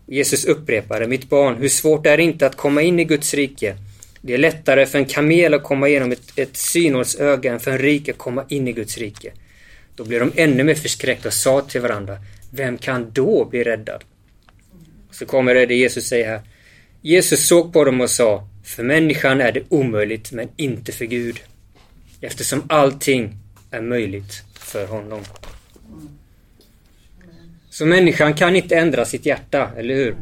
Jesus 0.06 0.44
upprepade, 0.44 1.06
mitt 1.06 1.28
barn, 1.28 1.56
hur 1.56 1.68
svårt 1.68 2.06
är 2.06 2.16
det 2.16 2.22
inte 2.22 2.46
att 2.46 2.56
komma 2.56 2.82
in 2.82 3.00
i 3.00 3.04
Guds 3.04 3.34
rike? 3.34 3.76
Det 4.20 4.34
är 4.34 4.38
lättare 4.38 4.86
för 4.86 4.98
en 4.98 5.04
kamel 5.04 5.54
att 5.54 5.62
komma 5.62 5.88
igenom 5.88 6.12
ett, 6.12 6.32
ett 6.36 6.56
synhållsöga 6.56 7.52
än 7.52 7.60
för 7.60 7.70
en 7.70 7.78
rik 7.78 8.08
att 8.08 8.18
komma 8.18 8.44
in 8.48 8.68
i 8.68 8.72
Guds 8.72 8.98
rike. 8.98 9.32
Då 9.96 10.04
blev 10.04 10.20
de 10.20 10.32
ännu 10.42 10.64
mer 10.64 10.74
förskräckta 10.74 11.28
och 11.28 11.34
sa 11.34 11.60
till 11.60 11.80
varandra, 11.80 12.18
vem 12.50 12.78
kan 12.78 13.10
då 13.12 13.44
bli 13.44 13.64
räddad? 13.64 14.04
Så 15.10 15.26
kommer 15.26 15.54
det, 15.54 15.66
det 15.66 15.74
Jesus 15.74 16.06
säger 16.06 16.28
här. 16.28 16.40
Jesus 17.00 17.46
såg 17.46 17.72
på 17.72 17.84
dem 17.84 18.00
och 18.00 18.10
sa, 18.10 18.48
för 18.64 18.82
människan 18.82 19.40
är 19.40 19.52
det 19.52 19.62
omöjligt 19.68 20.32
men 20.32 20.48
inte 20.56 20.92
för 20.92 21.04
Gud 21.04 21.40
eftersom 22.20 22.62
allting 22.68 23.36
är 23.70 23.80
möjligt 23.80 24.42
för 24.58 24.86
honom. 24.86 25.20
Så 27.72 27.86
människan 27.86 28.34
kan 28.34 28.56
inte 28.56 28.76
ändra 28.76 29.04
sitt 29.04 29.26
hjärta, 29.26 29.70
eller 29.76 29.94
hur? 29.94 30.16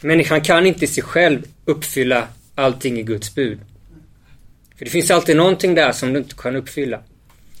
Människan 0.00 0.40
kan 0.40 0.66
inte 0.66 0.84
i 0.84 0.88
sig 0.88 1.02
själv 1.02 1.46
uppfylla 1.64 2.28
allting 2.54 2.98
i 2.98 3.02
Guds 3.02 3.34
bud. 3.34 3.58
För 4.76 4.84
det 4.84 4.90
finns 4.90 5.10
alltid 5.10 5.36
någonting 5.36 5.74
där 5.74 5.92
som 5.92 6.12
du 6.12 6.18
inte 6.18 6.34
kan 6.34 6.56
uppfylla. 6.56 7.02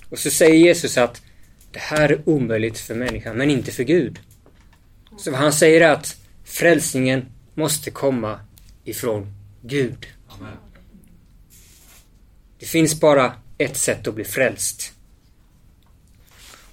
Och 0.08 0.18
så 0.18 0.30
säger 0.30 0.54
Jesus 0.54 0.98
att 0.98 1.22
det 1.72 1.78
här 1.78 2.08
är 2.08 2.28
omöjligt 2.28 2.78
för 2.78 2.94
människan, 2.94 3.36
men 3.36 3.50
inte 3.50 3.72
för 3.72 3.82
Gud. 3.82 4.18
Så 5.18 5.30
vad 5.30 5.40
han 5.40 5.52
säger 5.52 5.80
är 5.80 5.90
att 5.90 6.16
frälsningen 6.44 7.26
måste 7.54 7.90
komma 7.90 8.40
ifrån 8.84 9.34
Gud. 9.62 10.06
Amen. 10.28 10.56
Det 12.58 12.66
finns 12.66 13.00
bara 13.00 13.32
ett 13.58 13.76
sätt 13.76 14.08
att 14.08 14.14
bli 14.14 14.24
frälst. 14.24 14.92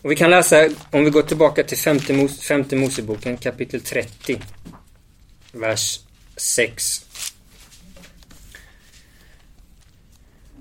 Och 0.01 0.11
vi 0.11 0.15
kan 0.15 0.29
läsa, 0.29 0.69
om 0.91 1.03
vi 1.03 1.09
går 1.09 1.21
tillbaka 1.21 1.63
till 1.63 1.77
femte, 1.77 2.13
Mos 2.13 2.39
femte 2.39 2.75
Moseboken 2.75 3.37
kapitel 3.37 3.81
30, 3.81 4.41
vers 5.51 5.99
6. 6.35 7.05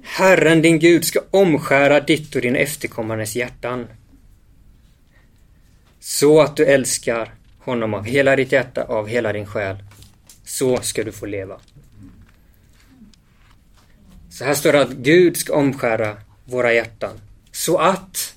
Herren 0.03 0.63
din 0.63 0.79
Gud 0.79 1.05
ska 1.05 1.21
omskära 1.31 2.01
ditt 2.01 2.35
och 2.35 2.43
din 2.43 2.57
efterkommandes 2.57 3.37
hjärtan. 3.37 3.87
Så 6.01 6.41
att 6.41 6.57
du 6.57 6.65
älskar 6.65 7.35
honom 7.59 7.95
av 7.95 8.05
hela 8.05 8.37
ditt 8.37 8.53
hjärta, 8.53 8.85
av 8.85 9.09
hela 9.09 9.33
din 9.33 9.47
själ. 9.47 9.77
Så 10.45 10.77
ska 10.77 11.05
du 11.05 11.13
få 11.13 11.27
leva. 11.27 11.61
Så 14.31 14.45
här 14.45 14.55
står 14.55 14.73
det 14.73 14.81
att 14.81 14.93
Gud 14.93 15.37
ska 15.37 15.55
omskära 15.55 16.17
våra 16.45 16.73
hjärtan. 16.73 17.21
Så 17.53 17.79
att 17.79 18.36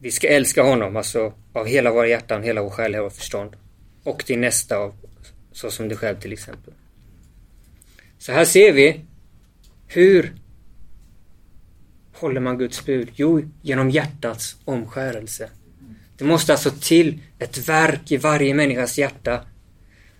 vi 0.00 0.10
ska 0.10 0.28
älska 0.28 0.62
honom, 0.62 0.96
alltså 0.96 1.32
av 1.52 1.66
hela 1.66 1.90
våra 1.90 2.06
hjärtan, 2.06 2.42
hela 2.42 2.62
vår 2.62 2.70
själ, 2.70 2.92
hela 2.92 3.02
vårt 3.02 3.12
förstånd. 3.12 3.56
Och 4.04 4.24
din 4.26 4.40
nästa 4.40 4.76
av, 4.76 4.94
så 5.52 5.70
som 5.70 5.88
dig 5.88 5.96
själv 5.96 6.20
till 6.20 6.32
exempel. 6.32 6.74
Så 8.18 8.32
här 8.32 8.44
ser 8.44 8.72
vi 8.72 9.00
hur 9.88 10.34
håller 12.14 12.40
man 12.40 12.58
Guds 12.58 12.84
bud? 12.84 13.08
Jo, 13.14 13.42
genom 13.62 13.90
hjärtats 13.90 14.56
omskärelse. 14.64 15.48
Det 16.18 16.24
måste 16.24 16.52
alltså 16.52 16.70
till 16.80 17.18
ett 17.38 17.68
verk 17.68 18.12
i 18.12 18.16
varje 18.16 18.54
människas 18.54 18.98
hjärta. 18.98 19.40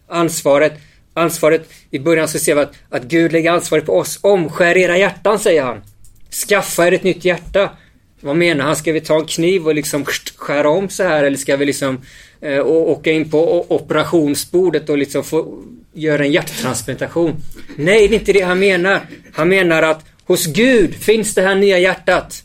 Ansvaret, 0.07 0.73
ansvaret, 1.15 1.69
i 1.91 1.99
början 1.99 2.29
så 2.29 2.39
ser 2.39 2.55
vi 2.55 2.61
att, 2.61 2.75
att 2.89 3.03
Gud 3.03 3.33
lägger 3.33 3.51
ansvaret 3.51 3.87
på 3.87 3.99
oss. 3.99 4.19
Omskär 4.23 4.77
era 4.77 4.99
hjärtan, 4.99 5.39
säger 5.39 5.63
han. 5.63 5.83
Skaffa 6.49 6.87
er 6.87 6.93
ett 6.93 7.03
nytt 7.03 7.25
hjärta. 7.25 7.71
Vad 8.21 8.37
menar 8.37 8.65
han? 8.65 8.77
Ska 8.77 8.93
vi 8.93 9.01
ta 9.01 9.19
en 9.21 9.27
kniv 9.27 9.67
och 9.67 9.75
liksom 9.75 10.05
skära 10.37 10.69
om 10.69 10.89
så 10.89 11.03
här 11.03 11.25
eller 11.25 11.37
ska 11.37 11.57
vi 11.57 11.67
liksom 11.67 12.01
eh, 12.41 12.67
åka 12.67 13.13
in 13.13 13.31
på 13.31 13.67
operationsbordet 13.75 14.89
och 14.89 14.99
liksom 14.99 15.25
få 15.25 15.65
göra 15.93 16.25
en 16.25 16.33
hjärttransplantation? 16.33 17.37
Nej, 17.77 18.09
det 18.09 18.15
är 18.15 18.19
inte 18.19 18.33
det 18.33 18.41
han 18.41 18.59
menar. 18.59 19.01
Han 19.33 19.49
menar 19.49 19.83
att 19.83 20.05
hos 20.25 20.47
Gud 20.47 20.95
finns 20.95 21.35
det 21.35 21.43
här 21.43 21.55
nya 21.55 21.79
hjärtat. 21.79 22.45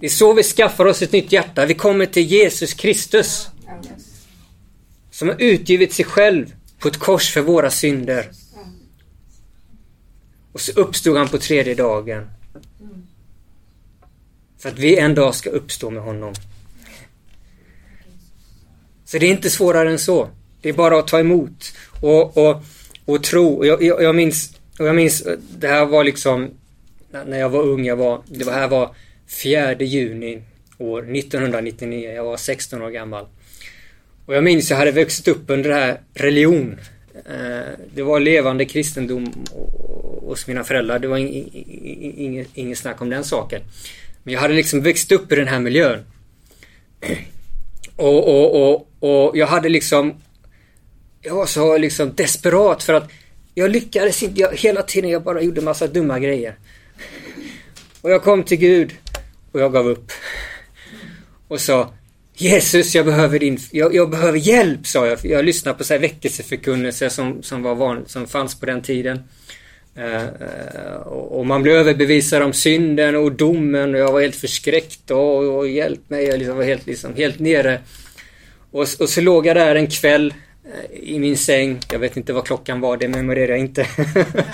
Det 0.00 0.06
är 0.06 0.10
så 0.10 0.32
vi 0.32 0.42
skaffar 0.42 0.84
oss 0.84 1.02
ett 1.02 1.12
nytt 1.12 1.32
hjärta. 1.32 1.66
Vi 1.66 1.74
kommer 1.74 2.06
till 2.06 2.22
Jesus 2.22 2.74
Kristus. 2.74 3.48
Som 5.10 5.28
har 5.28 5.36
utgivit 5.38 5.92
sig 5.92 6.04
själv 6.04 6.52
på 6.78 6.88
ett 6.88 6.96
kors 6.96 7.32
för 7.32 7.40
våra 7.40 7.70
synder. 7.70 8.30
Och 10.52 10.60
så 10.60 10.72
uppstod 10.72 11.16
han 11.16 11.28
på 11.28 11.38
tredje 11.38 11.74
dagen. 11.74 12.30
För 14.58 14.68
att 14.68 14.78
vi 14.78 14.98
en 14.98 15.14
dag 15.14 15.34
ska 15.34 15.50
uppstå 15.50 15.90
med 15.90 16.02
honom. 16.02 16.34
Så 19.04 19.18
det 19.18 19.26
är 19.26 19.30
inte 19.30 19.50
svårare 19.50 19.90
än 19.90 19.98
så. 19.98 20.28
Det 20.62 20.68
är 20.68 20.72
bara 20.72 20.98
att 20.98 21.08
ta 21.08 21.20
emot 21.20 21.72
och, 22.00 22.36
och, 22.36 22.62
och 23.04 23.22
tro. 23.24 23.64
Jag, 23.64 23.82
jag, 23.82 24.02
jag, 24.02 24.14
minns, 24.14 24.56
jag 24.78 24.96
minns, 24.96 25.26
det 25.58 25.68
här 25.68 25.86
var 25.86 26.04
liksom 26.04 26.50
när 27.26 27.38
jag 27.38 27.48
var 27.48 27.62
ung, 27.62 27.86
jag 27.86 27.96
var, 27.96 28.22
det 28.26 28.50
här 28.50 28.68
var 28.68 28.94
4 29.42 29.74
juni 29.74 30.42
år 30.78 31.16
1999. 31.16 32.12
Jag 32.12 32.24
var 32.24 32.36
16 32.36 32.82
år 32.82 32.90
gammal. 32.90 33.26
Och 34.26 34.34
jag 34.34 34.44
minns 34.44 34.70
jag 34.70 34.76
hade 34.76 34.90
växt 34.90 35.28
upp 35.28 35.44
under 35.46 35.70
det 35.70 35.76
här 35.76 36.00
religion. 36.14 36.78
Eh, 37.14 37.72
det 37.94 38.02
var 38.02 38.20
levande 38.20 38.64
kristendom 38.64 39.32
hos 40.20 40.46
mina 40.46 40.64
föräldrar. 40.64 40.98
Det 40.98 41.08
var 41.08 41.18
inget, 41.18 42.48
inget 42.54 42.78
snack 42.78 43.02
om 43.02 43.10
den 43.10 43.24
saken. 43.24 43.62
Men 44.22 44.34
jag 44.34 44.40
hade 44.40 44.54
liksom 44.54 44.82
växt 44.82 45.12
upp 45.12 45.32
i 45.32 45.34
den 45.34 45.48
här 45.48 45.60
miljön. 45.60 46.04
Och, 47.96 48.28
och, 48.28 48.70
och, 48.70 48.88
och 49.00 49.36
jag 49.36 49.46
hade 49.46 49.68
liksom... 49.68 50.14
Jag 51.22 51.34
var 51.34 51.46
så 51.46 51.78
liksom 51.78 52.14
desperat 52.14 52.82
för 52.82 52.94
att 52.94 53.10
jag 53.54 53.70
lyckades 53.70 54.22
inte. 54.22 54.40
Jag, 54.40 54.56
hela 54.56 54.82
tiden 54.82 55.10
jag 55.10 55.22
bara 55.22 55.42
gjorde 55.42 55.60
massa 55.60 55.86
dumma 55.86 56.18
grejer. 56.18 56.58
Och 58.00 58.10
jag 58.10 58.22
kom 58.22 58.42
till 58.42 58.58
Gud 58.58 58.92
och 59.52 59.60
jag 59.60 59.72
gav 59.72 59.88
upp. 59.88 60.12
Och 61.48 61.60
sa 61.60 61.94
Jesus, 62.34 62.94
jag 62.94 63.06
behöver 63.06 63.38
din... 63.38 63.58
Jag, 63.70 63.94
jag 63.94 64.10
behöver 64.10 64.38
hjälp, 64.38 64.86
sa 64.86 65.06
jag. 65.06 65.18
Jag 65.22 65.44
lyssnade 65.44 65.78
på 65.78 65.84
så 65.84 65.94
här 65.94 66.00
väckelseförkunnelse 66.00 67.10
som, 67.10 67.42
som, 67.42 67.62
var 67.62 67.74
van, 67.74 68.04
som 68.06 68.26
fanns 68.26 68.60
på 68.60 68.66
den 68.66 68.82
tiden. 68.82 69.22
Eh, 69.98 70.22
eh, 70.24 70.96
och 71.06 71.46
man 71.46 71.62
blev 71.62 71.76
överbevisad 71.76 72.42
om 72.42 72.52
synden 72.52 73.16
och 73.16 73.32
domen 73.32 73.94
och 73.94 74.00
jag 74.00 74.12
var 74.12 74.20
helt 74.20 74.36
förskräckt 74.36 75.10
och, 75.10 75.56
och 75.56 75.68
hjälp 75.68 76.10
mig, 76.10 76.24
jag 76.24 76.38
liksom 76.38 76.56
var 76.56 76.64
helt, 76.64 76.86
liksom, 76.86 77.14
helt 77.14 77.38
nere. 77.38 77.80
Och, 78.70 78.86
och 79.00 79.08
så 79.08 79.20
låg 79.20 79.46
jag 79.46 79.56
där 79.56 79.74
en 79.74 79.86
kväll 79.86 80.34
eh, 80.64 80.98
i 81.00 81.18
min 81.18 81.36
säng. 81.36 81.80
Jag 81.92 81.98
vet 81.98 82.16
inte 82.16 82.32
vad 82.32 82.44
klockan 82.44 82.80
var, 82.80 82.96
det 82.96 83.08
memorerar 83.08 83.48
jag 83.48 83.58
inte. 83.58 83.86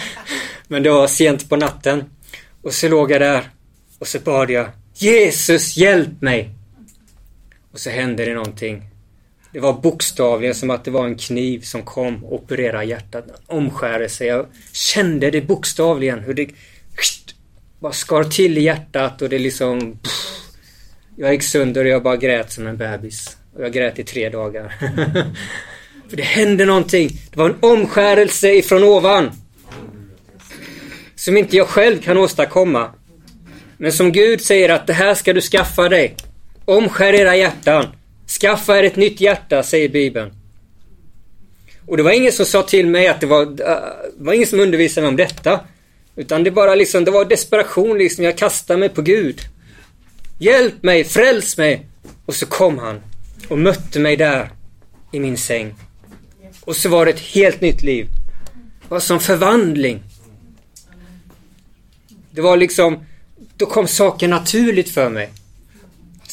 Men 0.68 0.82
det 0.82 0.90
var 0.90 1.06
sent 1.06 1.48
på 1.48 1.56
natten. 1.56 2.04
Och 2.62 2.74
så 2.74 2.88
låg 2.88 3.10
jag 3.10 3.20
där 3.20 3.42
och 3.98 4.08
så 4.08 4.18
bad 4.18 4.50
jag 4.50 4.68
Jesus, 4.94 5.76
hjälp 5.76 6.20
mig! 6.20 6.50
Och 7.72 7.78
så 7.78 7.90
hände 7.90 8.24
det 8.24 8.34
någonting. 8.34 8.82
Det 9.54 9.60
var 9.60 9.72
bokstavligen 9.72 10.54
som 10.54 10.70
att 10.70 10.84
det 10.84 10.90
var 10.90 11.06
en 11.06 11.16
kniv 11.16 11.60
som 11.60 11.82
kom 11.82 12.24
och 12.24 12.34
opererade 12.34 12.84
hjärtat. 12.84 13.24
Omskärelse. 13.46 14.24
Jag 14.24 14.46
kände 14.72 15.30
det 15.30 15.40
bokstavligen 15.40 16.18
hur 16.18 16.34
det 16.34 16.48
bara 17.80 17.92
skar 17.92 18.24
till 18.24 18.58
i 18.58 18.60
hjärtat 18.60 19.22
och 19.22 19.28
det 19.28 19.38
liksom... 19.38 19.98
Pff, 20.02 20.12
jag 21.16 21.32
gick 21.32 21.42
sönder 21.42 21.84
och 21.84 21.90
jag 21.90 22.02
bara 22.02 22.16
grät 22.16 22.52
som 22.52 22.66
en 22.66 22.76
bebis. 22.76 23.36
Och 23.56 23.64
jag 23.64 23.72
grät 23.72 23.98
i 23.98 24.04
tre 24.04 24.28
dagar. 24.28 24.74
För 26.08 26.16
det 26.16 26.22
hände 26.22 26.64
någonting. 26.64 27.08
Det 27.30 27.36
var 27.36 27.50
en 27.50 27.56
omskärelse 27.60 28.52
ifrån 28.52 28.84
ovan. 28.84 29.30
Som 31.14 31.36
inte 31.36 31.56
jag 31.56 31.68
själv 31.68 32.02
kan 32.02 32.18
åstadkomma. 32.18 32.90
Men 33.76 33.92
som 33.92 34.12
Gud 34.12 34.40
säger 34.40 34.68
att 34.68 34.86
det 34.86 34.92
här 34.92 35.14
ska 35.14 35.32
du 35.32 35.40
skaffa 35.40 35.88
dig. 35.88 36.16
Omskär 36.64 37.12
era 37.12 37.36
hjärtan. 37.36 37.86
Skaffa 38.26 38.78
er 38.78 38.82
ett 38.82 38.96
nytt 38.96 39.20
hjärta, 39.20 39.62
säger 39.62 39.88
Bibeln. 39.88 40.32
Och 41.86 41.96
det 41.96 42.02
var 42.02 42.10
ingen 42.10 42.32
som 42.32 42.46
sa 42.46 42.62
till 42.62 42.86
mig 42.86 43.08
att 43.08 43.20
det 43.20 43.26
var, 43.26 43.42
äh, 43.42 43.48
det 44.18 44.24
var 44.24 44.32
ingen 44.32 44.46
som 44.46 44.60
undervisade 44.60 45.00
mig 45.00 45.08
om 45.08 45.16
detta. 45.16 45.60
Utan 46.16 46.44
det 46.44 46.50
bara 46.50 46.74
liksom, 46.74 47.04
det 47.04 47.10
var 47.10 47.24
desperation 47.24 47.98
liksom. 47.98 48.24
Jag 48.24 48.38
kastade 48.38 48.78
mig 48.80 48.88
på 48.88 49.02
Gud. 49.02 49.40
Hjälp 50.38 50.82
mig, 50.82 51.04
fräls 51.04 51.56
mig. 51.56 51.86
Och 52.26 52.34
så 52.34 52.46
kom 52.46 52.78
han 52.78 53.00
och 53.48 53.58
mötte 53.58 54.00
mig 54.00 54.16
där 54.16 54.50
i 55.12 55.20
min 55.20 55.36
säng. 55.36 55.74
Och 56.60 56.76
så 56.76 56.88
var 56.88 57.04
det 57.04 57.10
ett 57.10 57.20
helt 57.20 57.60
nytt 57.60 57.82
liv. 57.82 58.08
Det 58.82 58.90
var 58.90 59.00
som 59.00 59.20
förvandling. 59.20 60.02
Det 62.30 62.40
var 62.40 62.56
liksom, 62.56 63.06
då 63.56 63.66
kom 63.66 63.88
saker 63.88 64.28
naturligt 64.28 64.88
för 64.90 65.10
mig. 65.10 65.30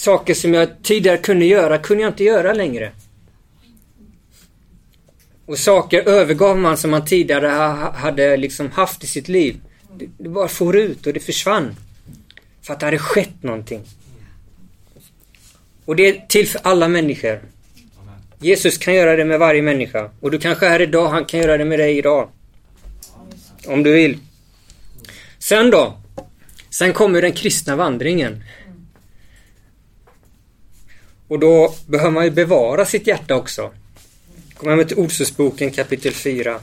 Saker 0.01 0.33
som 0.33 0.53
jag 0.53 0.83
tidigare 0.83 1.17
kunde 1.17 1.45
göra, 1.45 1.77
kunde 1.77 2.03
jag 2.03 2.11
inte 2.11 2.23
göra 2.23 2.53
längre. 2.53 2.91
Och 5.45 5.59
saker 5.59 6.09
övergav 6.09 6.57
man 6.57 6.77
som 6.77 6.91
man 6.91 7.05
tidigare 7.05 7.47
hade 7.93 8.37
liksom 8.37 8.71
haft 8.71 9.03
i 9.03 9.07
sitt 9.07 9.27
liv. 9.27 9.61
Det 10.17 10.29
bara 10.29 10.47
for 10.47 10.75
ut 10.75 11.07
och 11.07 11.13
det 11.13 11.19
försvann. 11.19 11.75
För 12.61 12.73
att 12.73 12.79
det 12.79 12.85
hade 12.85 12.97
skett 12.97 13.43
någonting. 13.43 13.83
Och 15.85 15.95
det 15.95 16.07
är 16.07 16.25
till 16.27 16.47
för 16.47 16.61
alla 16.63 16.87
människor. 16.87 17.41
Jesus 18.39 18.77
kan 18.77 18.93
göra 18.93 19.15
det 19.15 19.25
med 19.25 19.39
varje 19.39 19.61
människa. 19.61 20.09
Och 20.19 20.31
du 20.31 20.39
kanske 20.39 20.65
är 20.65 20.69
här 20.69 20.81
idag, 20.81 21.09
han 21.09 21.25
kan 21.25 21.39
göra 21.39 21.57
det 21.57 21.65
med 21.65 21.79
dig 21.79 21.97
idag. 21.97 22.29
Om 23.67 23.83
du 23.83 23.93
vill. 23.93 24.17
Sen 25.39 25.71
då? 25.71 25.97
Sen 26.69 26.93
kommer 26.93 27.21
den 27.21 27.33
kristna 27.33 27.75
vandringen. 27.75 28.43
Och 31.31 31.39
då 31.39 31.75
behöver 31.85 32.11
man 32.11 32.23
ju 32.23 32.29
bevara 32.29 32.85
sitt 32.85 33.07
hjärta 33.07 33.35
också. 33.35 33.71
Kommer 34.53 34.75
med 34.75 34.87
till 34.87 34.97
Ordsordsboken 34.97 35.71
kapitel 35.71 36.13
4. 36.13 36.59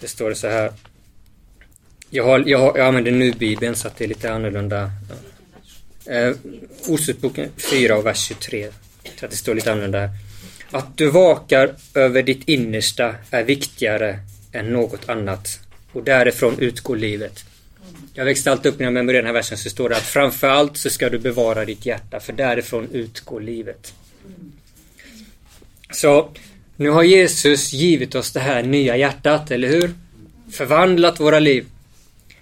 Det 0.00 0.08
står 0.08 0.28
det 0.28 0.36
så 0.36 0.48
här. 0.48 0.72
Jag, 2.10 2.24
har, 2.24 2.42
jag, 2.46 2.58
har, 2.58 2.78
jag 2.78 2.86
använder 2.86 3.10
nu 3.10 3.32
Bibeln 3.32 3.76
så 3.76 3.88
att 3.88 3.96
det 3.96 4.04
är 4.04 4.08
lite 4.08 4.32
annorlunda. 4.32 4.90
Eh, 6.06 6.34
Ordsordsboken 6.88 7.48
4 7.56 7.96
och 7.96 8.06
vers 8.06 8.18
23. 8.18 8.70
Så 9.16 9.24
att 9.24 9.30
det 9.30 9.36
står 9.36 9.54
lite 9.54 9.72
annorlunda. 9.72 10.10
Att 10.70 10.96
du 10.96 11.10
vakar 11.10 11.74
över 11.94 12.22
ditt 12.22 12.48
innersta 12.48 13.14
är 13.30 13.44
viktigare 13.44 14.18
än 14.52 14.72
något 14.72 15.08
annat. 15.08 15.60
och 15.92 16.04
därifrån 16.04 16.58
utgår 16.58 16.96
livet. 16.96 17.44
Jag 18.16 18.24
växte 18.24 18.52
alltid 18.52 18.72
upp 18.72 18.78
när 18.78 18.86
jag 18.86 18.92
memorerade 18.92 19.18
den 19.18 19.26
här 19.26 19.32
versen 19.32 19.58
så 19.58 19.70
står 19.70 19.88
det 19.88 19.96
att 19.96 20.02
framförallt 20.02 20.76
så 20.76 20.90
ska 20.90 21.10
du 21.10 21.18
bevara 21.18 21.64
ditt 21.64 21.86
hjärta 21.86 22.20
för 22.20 22.32
därifrån 22.32 22.88
utgår 22.92 23.40
livet. 23.40 23.94
Så 25.90 26.28
nu 26.76 26.90
har 26.90 27.02
Jesus 27.02 27.72
givit 27.72 28.14
oss 28.14 28.32
det 28.32 28.40
här 28.40 28.62
nya 28.62 28.96
hjärtat, 28.96 29.50
eller 29.50 29.68
hur? 29.68 29.90
Förvandlat 30.52 31.20
våra 31.20 31.38
liv. 31.38 31.66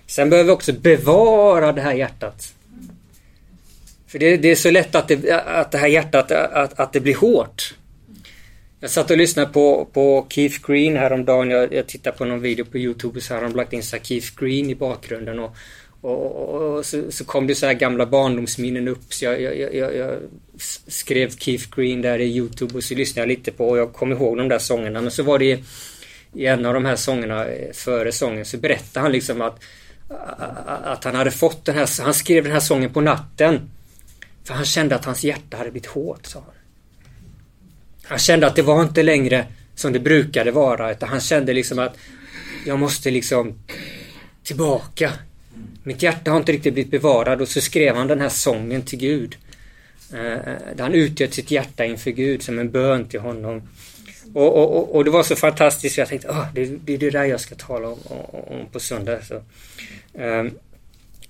Sen 0.07 0.31
behöver 0.31 0.47
vi 0.47 0.53
också 0.53 0.73
bevara 0.73 1.73
det 1.73 1.81
här 1.81 1.95
hjärtat. 1.95 2.55
För 4.07 4.19
det, 4.19 4.37
det 4.37 4.51
är 4.51 4.57
så 4.57 4.71
lätt 4.71 4.95
att 4.95 5.09
det, 5.09 5.31
att 5.47 5.71
det 5.73 5.79
här 5.79 5.89
hjärtat, 5.89 6.31
att, 6.31 6.81
att 6.81 6.93
det 6.93 7.01
blir 7.01 7.17
hårt. 7.17 7.75
Jag 8.83 8.91
satt 8.91 9.11
och 9.11 9.17
lyssnade 9.17 9.53
på, 9.53 9.89
på 9.93 10.27
Keith 10.29 10.67
Green 10.67 10.97
häromdagen. 10.97 11.51
Jag, 11.51 11.73
jag 11.73 11.87
tittade 11.87 12.17
på 12.17 12.25
någon 12.25 12.41
video 12.41 12.65
på 12.65 12.79
Youtube 12.79 13.17
och 13.17 13.23
så 13.23 13.35
har 13.35 13.43
de 13.43 13.53
lagt 13.53 13.73
in 13.73 13.83
så 13.83 13.97
Keith 14.03 14.29
Green 14.37 14.71
i 14.71 14.75
bakgrunden. 14.75 15.39
Och, 15.39 15.57
och, 16.01 16.27
och, 16.27 16.79
och 16.79 16.87
så, 16.87 17.13
så, 17.13 17.25
kom 17.25 17.47
det 17.47 17.55
så 17.55 17.67
här 17.67 17.75
gamla 17.75 18.07
barndomsminnen 18.07 18.89
upp. 18.89 19.15
Så 19.15 19.25
jag, 19.25 19.43
jag, 19.43 19.75
jag, 19.75 19.97
jag, 19.97 20.19
skrev 20.87 21.31
Keith 21.31 21.65
Green 21.77 22.03
där 22.03 22.19
i 22.19 22.37
Youtube 22.37 22.75
och 22.75 22.85
så 22.85 22.95
lyssnade 22.95 23.21
jag 23.21 23.39
lite 23.39 23.53
på 23.53 23.69
och 23.69 23.79
jag 23.79 23.93
kom 23.93 24.13
ihåg 24.13 24.37
de 24.37 24.49
där 24.49 24.59
sångerna. 24.59 25.01
Men 25.01 25.11
så 25.11 25.23
var 25.23 25.39
det 25.39 25.45
i, 25.45 25.65
i 26.35 26.47
en 26.47 26.67
av 26.67 26.75
de 26.75 26.85
här 26.85 26.97
sångerna 26.97 27.47
eh, 27.47 27.73
före 27.73 28.13
sången 28.13 28.45
så 28.45 28.57
berättade 28.57 29.05
han 29.05 29.13
liksom 29.13 29.41
att, 29.41 29.61
att 30.67 31.05
han 31.05 31.15
hade 31.15 31.31
fått 31.31 31.65
den 31.65 31.75
här, 31.75 32.03
han 32.03 32.15
skrev 32.15 32.45
den 32.45 32.53
här 32.53 32.61
sången 32.61 32.93
på 32.93 33.01
natten. 33.01 33.61
För 34.45 34.55
han 34.55 34.65
kände 34.65 34.95
att 34.95 35.05
hans 35.05 35.25
hjärta 35.25 35.57
hade 35.57 35.71
blivit 35.71 35.91
hårt, 35.91 36.27
sa 36.27 36.39
han. 36.39 36.55
Han 38.13 38.19
kände 38.19 38.47
att 38.47 38.57
det 38.57 38.63
var 38.63 38.83
inte 38.83 39.03
längre 39.03 39.47
som 39.75 39.93
det 39.93 39.99
brukade 39.99 40.51
vara 40.51 40.93
utan 40.93 41.09
han 41.09 41.21
kände 41.21 41.53
liksom 41.53 41.79
att 41.79 41.97
jag 42.67 42.79
måste 42.79 43.11
liksom 43.11 43.55
tillbaka. 44.45 45.13
Mitt 45.83 46.03
hjärta 46.03 46.31
har 46.31 46.39
inte 46.39 46.53
riktigt 46.53 46.75
blivit 46.75 46.91
bevarad 46.91 47.41
och 47.41 47.49
så 47.49 47.61
skrev 47.61 47.97
han 47.97 48.07
den 48.07 48.21
här 48.21 48.29
sången 48.29 48.83
till 48.83 48.99
Gud. 48.99 49.37
Eh, 50.13 50.19
där 50.77 50.83
han 50.83 50.95
utgöt 50.95 51.35
sitt 51.35 51.51
hjärta 51.51 51.85
inför 51.85 52.11
Gud 52.11 52.43
som 52.43 52.59
en 52.59 52.71
bön 52.71 53.09
till 53.09 53.21
honom. 53.21 53.63
Och, 54.35 54.57
och, 54.57 54.97
och 54.97 55.05
det 55.05 55.11
var 55.11 55.23
så 55.23 55.37
fantastiskt 55.37 55.99
jag 55.99 56.09
tänkte 56.09 56.29
att 56.29 56.55
det, 56.55 56.65
det 56.65 56.95
är 56.95 56.99
det 56.99 57.11
där 57.11 57.25
jag 57.25 57.41
ska 57.41 57.55
tala 57.55 57.89
om, 57.89 57.99
om 58.31 58.67
på 58.73 58.81
söndag. 58.81 59.19
Så. 59.23 59.43
Um, 60.23 60.59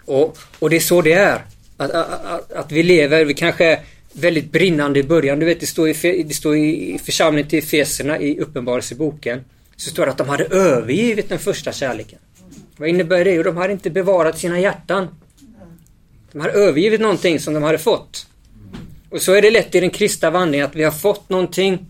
och, 0.05 0.39
och 0.59 0.71
det 0.71 0.77
är 0.77 0.81
så 0.81 1.03
det 1.03 1.13
är. 1.13 1.45
Att, 1.77 1.91
att, 1.91 2.53
att, 2.53 2.73
vi 2.73 2.83
lever, 2.83 3.25
vi 3.25 3.35
kanske 3.35 3.81
väldigt 4.13 4.53
brinnande 4.53 5.01
i 5.01 5.03
början. 5.03 5.39
Du 5.39 5.47
vet, 5.47 5.61
det 5.61 5.67
står 5.67 5.89
i, 5.89 6.23
det 6.23 6.35
står 6.35 6.57
i 6.57 7.01
församlingen 7.05 7.51
till 7.51 7.59
Efeserna 7.59 8.19
i 8.19 8.39
Uppenbarelseboken. 8.39 9.41
Så 9.77 9.91
står 9.91 10.07
det 10.07 10.13
att 10.13 10.19
de 10.19 10.29
hade 10.29 10.45
övergivit 10.45 11.29
den 11.29 11.39
första 11.39 11.73
kärleken. 11.73 12.19
Vad 12.77 12.89
innebär 12.89 13.25
det? 13.25 13.35
Jo, 13.35 13.43
de 13.43 13.57
hade 13.57 13.73
inte 13.73 13.91
bevarat 13.91 14.39
sina 14.39 14.61
hjärtan. 14.61 15.09
De 16.33 16.41
hade 16.41 16.53
övergivit 16.53 17.01
någonting 17.01 17.41
som 17.41 17.55
de 17.55 17.63
hade 17.63 17.79
fått. 17.79 18.27
Och 19.11 19.23
så 19.23 19.33
är 19.33 19.43
det 19.43 19.51
lätt 19.51 19.75
i 19.75 19.81
den 19.81 19.91
kristna 19.91 20.31
vandringen 20.31 20.67
att 20.67 20.77
vi 20.77 20.85
har 20.85 20.91
fått 20.91 21.29
någonting 21.29 21.87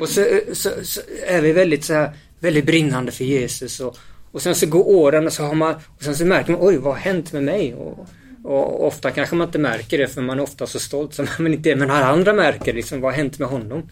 och 0.00 0.08
så, 0.08 0.40
så, 0.52 0.70
så 0.82 1.00
är 1.26 1.40
vi 1.40 1.52
väldigt 1.52 1.84
så 1.84 1.94
här, 1.94 2.10
väldigt 2.38 2.66
brinnande 2.66 3.12
för 3.12 3.24
Jesus 3.24 3.80
och, 3.80 3.98
och 4.32 4.42
sen 4.42 4.54
så 4.54 4.66
går 4.66 4.88
åren 4.88 5.26
och 5.26 5.32
så 5.32 5.42
har 5.42 5.54
man 5.54 5.74
och 5.74 6.02
sen 6.02 6.16
så 6.16 6.24
märker 6.24 6.52
man 6.52 6.60
oj 6.62 6.76
vad 6.76 6.94
har 6.94 7.00
hänt 7.00 7.32
med 7.32 7.42
mig? 7.42 7.74
Och, 7.74 8.06
och 8.44 8.86
ofta 8.86 9.10
kanske 9.10 9.36
man 9.36 9.48
inte 9.48 9.58
märker 9.58 9.98
det 9.98 10.08
för 10.08 10.22
man 10.22 10.38
är 10.38 10.42
ofta 10.42 10.66
så 10.66 10.80
stolt 10.80 11.14
som 11.14 11.26
man 11.38 11.52
inte 11.52 11.70
är. 11.70 11.76
Men 11.76 11.90
alla 11.90 12.06
andra 12.06 12.32
märker 12.32 12.72
liksom 12.72 13.00
vad 13.00 13.12
har 13.12 13.16
hänt 13.16 13.38
med 13.38 13.48
honom? 13.48 13.88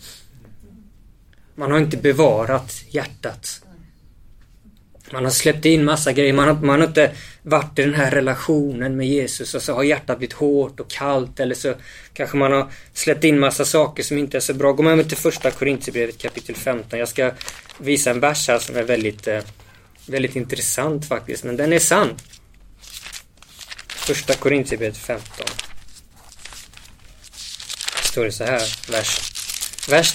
Man 1.55 1.71
har 1.71 1.79
inte 1.79 1.97
bevarat 1.97 2.85
hjärtat. 2.89 3.63
Man 5.13 5.25
har 5.25 5.31
släppt 5.31 5.65
in 5.65 5.85
massa 5.85 6.13
grejer. 6.13 6.33
Man 6.33 6.49
har, 6.49 6.55
man 6.55 6.81
har 6.81 6.87
inte 6.87 7.11
varit 7.43 7.79
i 7.79 7.83
den 7.83 7.95
här 7.95 8.11
relationen 8.11 8.97
med 8.97 9.07
Jesus 9.07 9.55
och 9.55 9.63
så 9.63 9.75
har 9.75 9.83
hjärtat 9.83 10.19
blivit 10.19 10.33
hårt 10.33 10.81
och 10.81 10.91
kallt 10.91 11.41
eller 11.41 11.55
så 11.55 11.75
kanske 12.13 12.37
man 12.37 12.53
har 12.53 12.69
släppt 12.93 13.25
in 13.25 13.39
massa 13.39 13.65
saker 13.65 14.03
som 14.03 14.19
inte 14.19 14.37
är 14.37 14.41
så 14.41 14.55
bra. 14.55 14.73
Gå 14.73 14.83
med 14.83 14.97
mig 14.97 15.09
till 15.09 15.17
första 15.17 15.51
Korintierbrevet 15.51 16.19
kapitel 16.19 16.55
15. 16.55 16.99
Jag 16.99 17.09
ska 17.09 17.31
visa 17.79 18.11
en 18.11 18.21
vers 18.21 18.49
här 18.49 18.59
som 18.59 18.77
är 18.77 18.83
väldigt, 18.83 19.29
eh, 19.29 19.41
väldigt 20.07 20.37
intressant 20.37 21.09
faktiskt, 21.09 21.45
men 21.45 21.57
den 21.57 21.73
är 21.73 21.79
sann. 21.79 22.09
Första 24.11 24.35
Korintierbrevet 24.35 24.97
15. 24.97 25.47
Står 28.03 28.25
det 28.25 28.33
så 28.33 28.45
här, 28.45 28.63
vers. 28.93 29.33
vers 29.89 30.15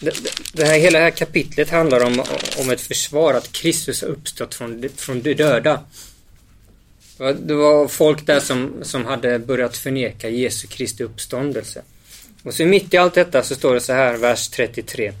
det, 0.00 0.14
det, 0.52 0.64
här, 0.64 0.78
hela 0.78 0.98
det 0.98 1.04
här 1.04 1.10
kapitlet 1.10 1.70
handlar 1.70 2.04
om, 2.04 2.24
om 2.58 2.70
ett 2.70 2.80
försvar, 2.80 3.34
att 3.34 3.52
Kristus 3.52 4.02
har 4.02 4.08
uppstått 4.08 4.54
från, 4.54 4.88
från 4.96 5.22
de 5.22 5.34
döda. 5.34 5.80
Det 7.38 7.54
var 7.54 7.88
folk 7.88 8.26
där 8.26 8.40
som, 8.40 8.74
som 8.82 9.04
hade 9.04 9.38
börjat 9.38 9.76
förneka 9.76 10.28
Jesu 10.28 10.66
Kristi 10.66 11.04
uppståndelse. 11.04 11.82
Och 12.42 12.54
så 12.54 12.64
mitt 12.64 12.94
i 12.94 12.96
allt 12.96 13.14
detta 13.14 13.42
så 13.42 13.54
står 13.54 13.74
det 13.74 13.80
så 13.80 13.92
här, 13.92 14.16
vers 14.16 14.48
33. 14.48 15.12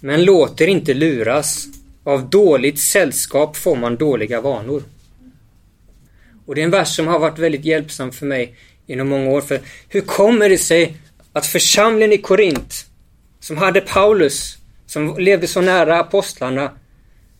Men 0.00 0.24
låt 0.24 0.60
er 0.60 0.66
inte 0.66 0.94
luras. 0.94 1.66
Av 2.04 2.30
dåligt 2.30 2.80
sällskap 2.80 3.56
får 3.56 3.76
man 3.76 3.96
dåliga 3.96 4.40
vanor. 4.40 4.82
Och 6.46 6.54
det 6.54 6.60
är 6.60 6.64
en 6.64 6.70
vers 6.70 6.96
som 6.96 7.06
har 7.06 7.18
varit 7.18 7.38
väldigt 7.38 7.64
hjälpsam 7.64 8.12
för 8.12 8.26
mig 8.26 8.56
inom 8.86 9.08
många 9.08 9.30
år. 9.30 9.40
För 9.40 9.60
hur 9.88 10.00
kommer 10.00 10.48
det 10.48 10.58
sig 10.58 10.96
att 11.32 11.46
församlingen 11.46 12.12
i 12.12 12.18
Korint, 12.18 12.86
som 13.40 13.56
hade 13.56 13.80
Paulus, 13.80 14.58
som 14.86 15.18
levde 15.18 15.46
så 15.46 15.60
nära 15.60 16.00
apostlarna, 16.00 16.70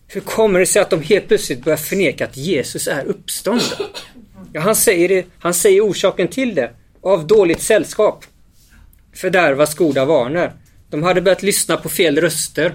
hur 0.08 0.20
kommer 0.20 0.60
det 0.60 0.66
sig 0.66 0.82
att 0.82 0.90
de 0.90 1.02
helt 1.02 1.28
plötsligt 1.28 1.64
börjar 1.64 1.76
förneka 1.76 2.24
att 2.24 2.36
Jesus 2.36 2.88
är 2.88 3.04
uppstånden? 3.04 3.78
Ja, 4.52 4.60
han 4.60 4.76
säger, 4.76 5.08
det, 5.08 5.26
han 5.38 5.54
säger 5.54 5.80
orsaken 5.80 6.28
till 6.28 6.54
det. 6.54 6.70
Av 7.02 7.26
dåligt 7.26 7.62
sällskap. 7.62 8.24
Fördärvas 9.14 9.74
goda 9.74 10.04
vanor. 10.04 10.52
De 10.90 11.02
hade 11.02 11.20
börjat 11.20 11.42
lyssna 11.42 11.76
på 11.76 11.88
fel 11.88 12.18
röster. 12.18 12.74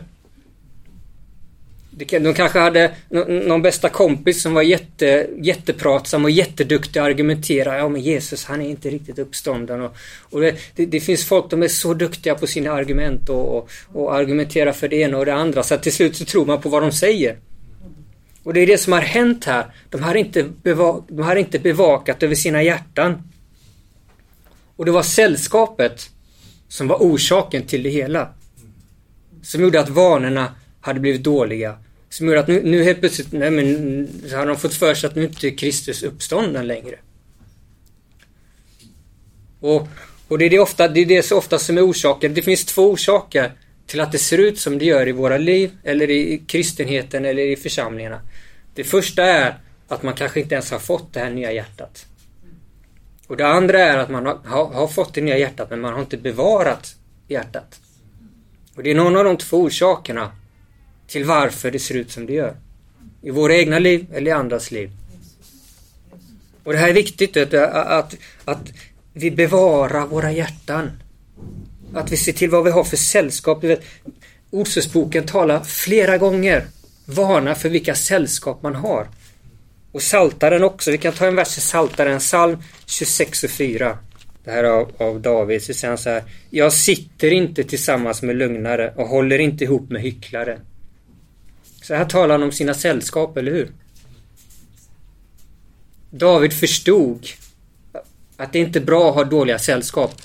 De 2.06 2.34
kanske 2.34 2.60
hade 2.60 2.92
någon 3.28 3.62
bästa 3.62 3.90
kompis 3.90 4.42
som 4.42 4.54
var 4.54 4.62
jätte, 4.62 5.28
jättepratsam 5.42 6.24
och 6.24 6.32
jätteduktig 6.32 7.00
att 7.00 7.06
argumentera. 7.06 7.78
Ja 7.78 7.90
men 7.90 8.02
Jesus 8.02 8.46
han 8.46 8.62
är 8.62 8.70
inte 8.70 8.90
riktigt 8.90 9.20
uppstånden. 9.20 9.82
Och, 9.82 9.96
och 10.22 10.42
det, 10.42 10.56
det, 10.76 10.86
det, 10.86 11.00
finns 11.00 11.26
folk 11.26 11.50
som 11.50 11.64
är 11.64 11.68
så 11.68 11.94
duktiga 11.94 12.36
på 12.36 12.48
sina 12.48 12.72
argument 12.72 13.30
och, 13.30 13.58
och, 13.58 13.70
och 13.94 14.16
argumenterar 14.16 14.72
för 14.72 14.88
det 14.88 14.96
ena 14.96 15.18
och 15.18 15.26
det 15.26 15.34
andra 15.34 15.64
så 15.64 15.76
att 15.76 15.84
till 15.84 15.94
slut 15.94 16.16
så 16.16 16.26
tror 16.26 16.46
man 16.46 16.62
på 16.62 16.70
vad 16.70 16.82
de 16.82 16.92
säger. 16.92 17.38
Och 18.44 18.54
det 18.54 18.60
är 18.60 18.68
det 18.68 18.78
som 18.78 18.94
har 18.94 19.02
hänt 19.02 19.46
här. 19.46 19.66
De 19.90 20.04
har 20.04 20.16
inte, 20.16 20.44
beva, 20.44 21.04
de 21.08 21.22
har 21.22 21.36
inte 21.36 21.60
bevakat 21.60 22.24
över 22.24 22.36
sina 22.36 22.64
hjärtan. 22.64 23.24
Och 24.76 24.86
det 24.86 24.92
var 24.92 25.04
sällskapet 25.04 26.10
som 26.68 26.88
var 26.88 26.98
orsaken 26.98 27.64
till 27.64 27.84
det 27.84 27.90
hela. 27.90 28.30
Som 29.42 29.62
gjorde 29.62 29.80
att 29.80 29.90
vanorna 29.90 30.56
hade 30.82 31.00
blivit 31.00 31.24
dåliga 31.24 31.78
som 32.10 32.28
gör 32.28 32.36
att 32.36 32.48
nu, 32.48 32.64
nu 32.64 32.84
helt 32.84 33.00
plötsligt, 33.00 33.32
nej 33.32 33.52
men, 33.52 34.08
så 34.30 34.36
har 34.36 34.46
de 34.46 34.58
fått 34.58 34.74
för 34.74 34.94
sig 34.94 35.08
att 35.08 35.16
nu 35.16 35.24
inte 35.24 35.48
är 35.48 35.58
Kristus 35.58 36.04
uppstånden 36.04 36.68
längre. 36.68 36.96
Och, 39.60 39.88
och 40.28 40.38
det 40.38 40.46
är 40.46 40.50
det, 40.50 40.60
ofta, 40.60 40.88
det 40.88 41.00
är 41.00 41.06
det 41.06 41.24
så 41.24 41.38
ofta 41.38 41.60
som 41.60 41.78
är 41.78 41.90
orsaken. 41.90 42.34
Det 42.34 42.42
finns 42.42 42.66
två 42.66 42.92
orsaker 42.92 43.52
till 43.88 44.00
att 44.00 44.12
det 44.12 44.18
ser 44.18 44.38
ut 44.38 44.60
som 44.60 44.78
det 44.78 44.86
gör 44.86 45.08
i 45.08 45.12
våra 45.12 45.38
liv, 45.38 45.72
eller 45.84 46.10
i 46.10 46.42
kristenheten, 46.48 47.26
eller 47.26 47.44
i 47.44 47.56
församlingarna. 47.56 48.22
Det 48.74 48.84
första 48.84 49.24
är 49.24 49.58
att 49.88 50.04
man 50.04 50.14
kanske 50.14 50.40
inte 50.40 50.56
ens 50.56 50.72
har 50.72 50.80
fått 50.80 51.14
det 51.14 51.20
här 51.20 51.30
nya 51.30 51.52
hjärtat. 51.52 52.06
Och 53.28 53.38
det 53.38 53.48
andra 53.48 53.80
är 53.80 53.98
att 53.98 54.10
man 54.10 54.26
har, 54.26 54.40
har, 54.46 54.66
har 54.66 54.88
fått 54.88 55.14
det 55.14 55.22
nya 55.22 55.38
hjärtat, 55.38 55.70
men 55.70 55.82
man 55.82 55.94
har 55.94 56.00
inte 56.00 56.18
bevarat 56.18 56.96
hjärtat. 57.28 57.80
Och 58.76 58.84
det 58.84 58.92
är 58.92 58.96
någon 58.96 59.16
av 59.16 59.24
de 59.24 59.38
två 59.38 59.58
orsakerna 59.58 60.32
till 61.10 61.26
varför 61.26 61.72
det 61.72 61.80
ser 61.80 61.96
ut 61.96 62.12
som 62.12 62.26
det 62.26 62.34
gör. 62.34 62.56
I 63.22 63.30
våra 63.30 63.56
egna 63.56 63.80
liv 63.80 64.06
eller 64.14 64.32
i 64.32 64.34
andras 64.34 64.72
liv. 64.72 64.92
Och 66.64 66.74
det 66.74 66.80
här 66.80 66.90
är 66.90 66.94
viktigt 66.94 67.38
att, 67.38 67.54
att, 67.54 68.16
att 68.46 68.72
vi 69.14 69.32
bevarar 69.32 70.08
våra 70.08 70.32
hjärtan. 70.32 70.92
Att 71.94 72.12
vi 72.12 72.18
ser 72.18 72.32
till 72.32 72.50
vad 72.50 72.64
vi 72.64 72.72
har 72.72 72.84
för 72.84 72.98
sällskap. 72.98 73.64
Ordsboken 74.52 75.26
talar 75.26 75.64
flera 75.64 76.18
gånger 76.18 76.66
Varnar 77.06 77.54
för 77.54 77.70
vilka 77.70 77.96
sällskap 77.96 78.64
man 78.64 78.76
har. 78.76 79.08
Och 79.92 80.02
Saltaren 80.02 80.64
också. 80.64 80.92
Vi 80.92 80.98
kan 80.98 81.14
ta 81.14 81.28
en 81.28 81.36
vers 81.36 81.58
i 81.58 81.62
Saltaren, 81.62 82.20
psalm 82.20 82.58
26 82.86 83.44
och 83.44 83.50
4. 83.50 83.98
Det 84.44 84.52
här 84.52 84.64
av, 84.64 84.92
av 84.98 85.22
David. 85.22 85.64
Så 85.64 85.74
säger 85.74 85.90
han 85.90 85.98
så 85.98 86.10
här. 86.10 86.24
Jag 86.50 86.74
sitter 86.74 87.34
inte 87.34 87.64
tillsammans 87.64 88.22
med 88.22 88.36
lögnare 88.36 88.94
och 88.96 89.08
håller 89.08 89.40
inte 89.40 89.64
ihop 89.64 89.90
med 89.90 90.02
hycklare. 90.02 90.60
Så 91.90 91.96
här 91.96 92.06
talar 92.06 92.36
han 92.36 92.44
om 92.44 92.52
sina 92.52 92.74
sällskap, 92.74 93.38
eller 93.38 93.52
hur? 93.52 93.72
David 96.10 96.54
förstod 96.54 97.28
att 98.38 98.54
det 98.54 98.60
inte 98.60 98.80
är 98.80 98.84
bra 98.84 99.10
att 99.10 99.16
ha 99.16 99.24
dåliga 99.24 99.60
sällskap. 99.60 100.22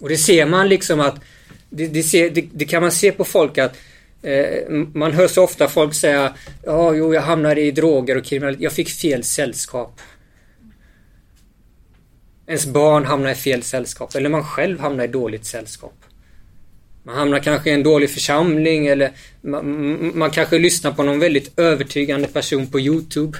Och 0.00 0.08
det 0.08 0.16
ser 0.16 0.46
man 0.46 0.68
liksom 0.68 1.00
att 1.00 1.20
det, 1.70 1.86
det, 1.86 2.02
ser, 2.02 2.30
det, 2.30 2.48
det, 2.52 2.64
kan 2.64 2.82
man 2.82 2.92
se 2.92 3.12
på 3.12 3.24
folk 3.24 3.58
att 3.58 3.76
Eh, 4.22 4.68
man 4.92 5.12
hör 5.12 5.28
så 5.28 5.44
ofta 5.44 5.68
folk 5.68 5.94
säga 5.94 6.34
Ja, 6.64 6.94
jo, 6.94 7.14
jag 7.14 7.22
hamnade 7.22 7.60
i 7.60 7.70
droger 7.70 8.16
och 8.16 8.24
kriminalitet. 8.24 8.62
Jag 8.62 8.72
fick 8.72 8.88
fel 8.88 9.24
sällskap. 9.24 10.00
Ens 12.46 12.66
barn 12.66 13.04
hamnar 13.04 13.30
i 13.30 13.34
fel 13.34 13.62
sällskap 13.62 14.14
eller 14.14 14.28
man 14.28 14.44
själv 14.44 14.80
hamnar 14.80 15.04
i 15.04 15.08
dåligt 15.08 15.44
sällskap. 15.44 15.94
Man 17.02 17.16
hamnar 17.16 17.38
kanske 17.38 17.70
i 17.70 17.72
en 17.72 17.82
dålig 17.82 18.10
församling 18.10 18.86
eller 18.86 19.10
man, 19.40 20.18
man 20.18 20.30
kanske 20.30 20.58
lyssnar 20.58 20.92
på 20.92 21.02
någon 21.02 21.18
väldigt 21.18 21.58
övertygande 21.58 22.28
person 22.28 22.66
på 22.66 22.80
Youtube. 22.80 23.38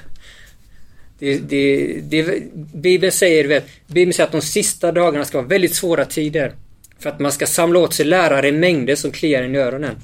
Det, 1.19 1.39
det, 1.39 1.95
det, 2.01 2.43
Bibeln 2.75 3.13
säger, 3.13 3.63
Bibeln 3.87 4.13
säger 4.13 4.27
att 4.27 4.33
de 4.33 4.43
sista 4.43 4.93
dagarna 4.93 5.25
ska 5.25 5.39
vara 5.39 5.49
väldigt 5.49 5.75
svåra 5.75 6.05
tider. 6.05 6.53
För 6.99 7.11
att 7.11 7.21
man 7.21 7.33
ska 7.33 7.47
samla 7.47 7.79
åt 7.79 7.95
sig 7.95 8.07
lärare 8.07 8.49
i 8.49 8.53
mängder 8.53 8.95
som 8.95 9.11
kliar 9.11 9.43
in 9.43 9.55
i 9.55 9.59
öronen. 9.59 9.97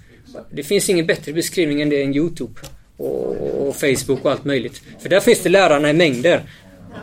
Det 0.51 0.63
finns 0.63 0.91
ingen 0.91 1.07
bättre 1.07 1.33
beskrivning 1.33 1.83
än 1.83 1.89
det 1.89 2.03
än 2.03 2.15
Youtube. 2.15 2.61
Och, 2.97 3.69
och 3.69 3.77
Facebook 3.77 4.25
och 4.25 4.31
allt 4.31 4.45
möjligt. 4.45 4.83
För 5.03 5.09
där 5.09 5.21
finns 5.21 5.43
det 5.43 5.49
lärarna 5.49 5.91
i 5.91 5.93
mängder. 5.93 6.43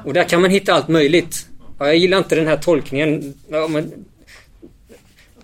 Och 0.05 0.13
där 0.13 0.23
kan 0.23 0.41
man 0.41 0.51
hitta 0.51 0.73
allt 0.73 0.87
möjligt. 0.87 1.47
Ja, 1.79 1.85
jag 1.87 1.97
gillar 1.97 2.17
inte 2.17 2.35
den 2.35 2.47
här 2.47 2.57
tolkningen. 2.57 3.33
Ja, 3.47 3.67
men 3.67 3.91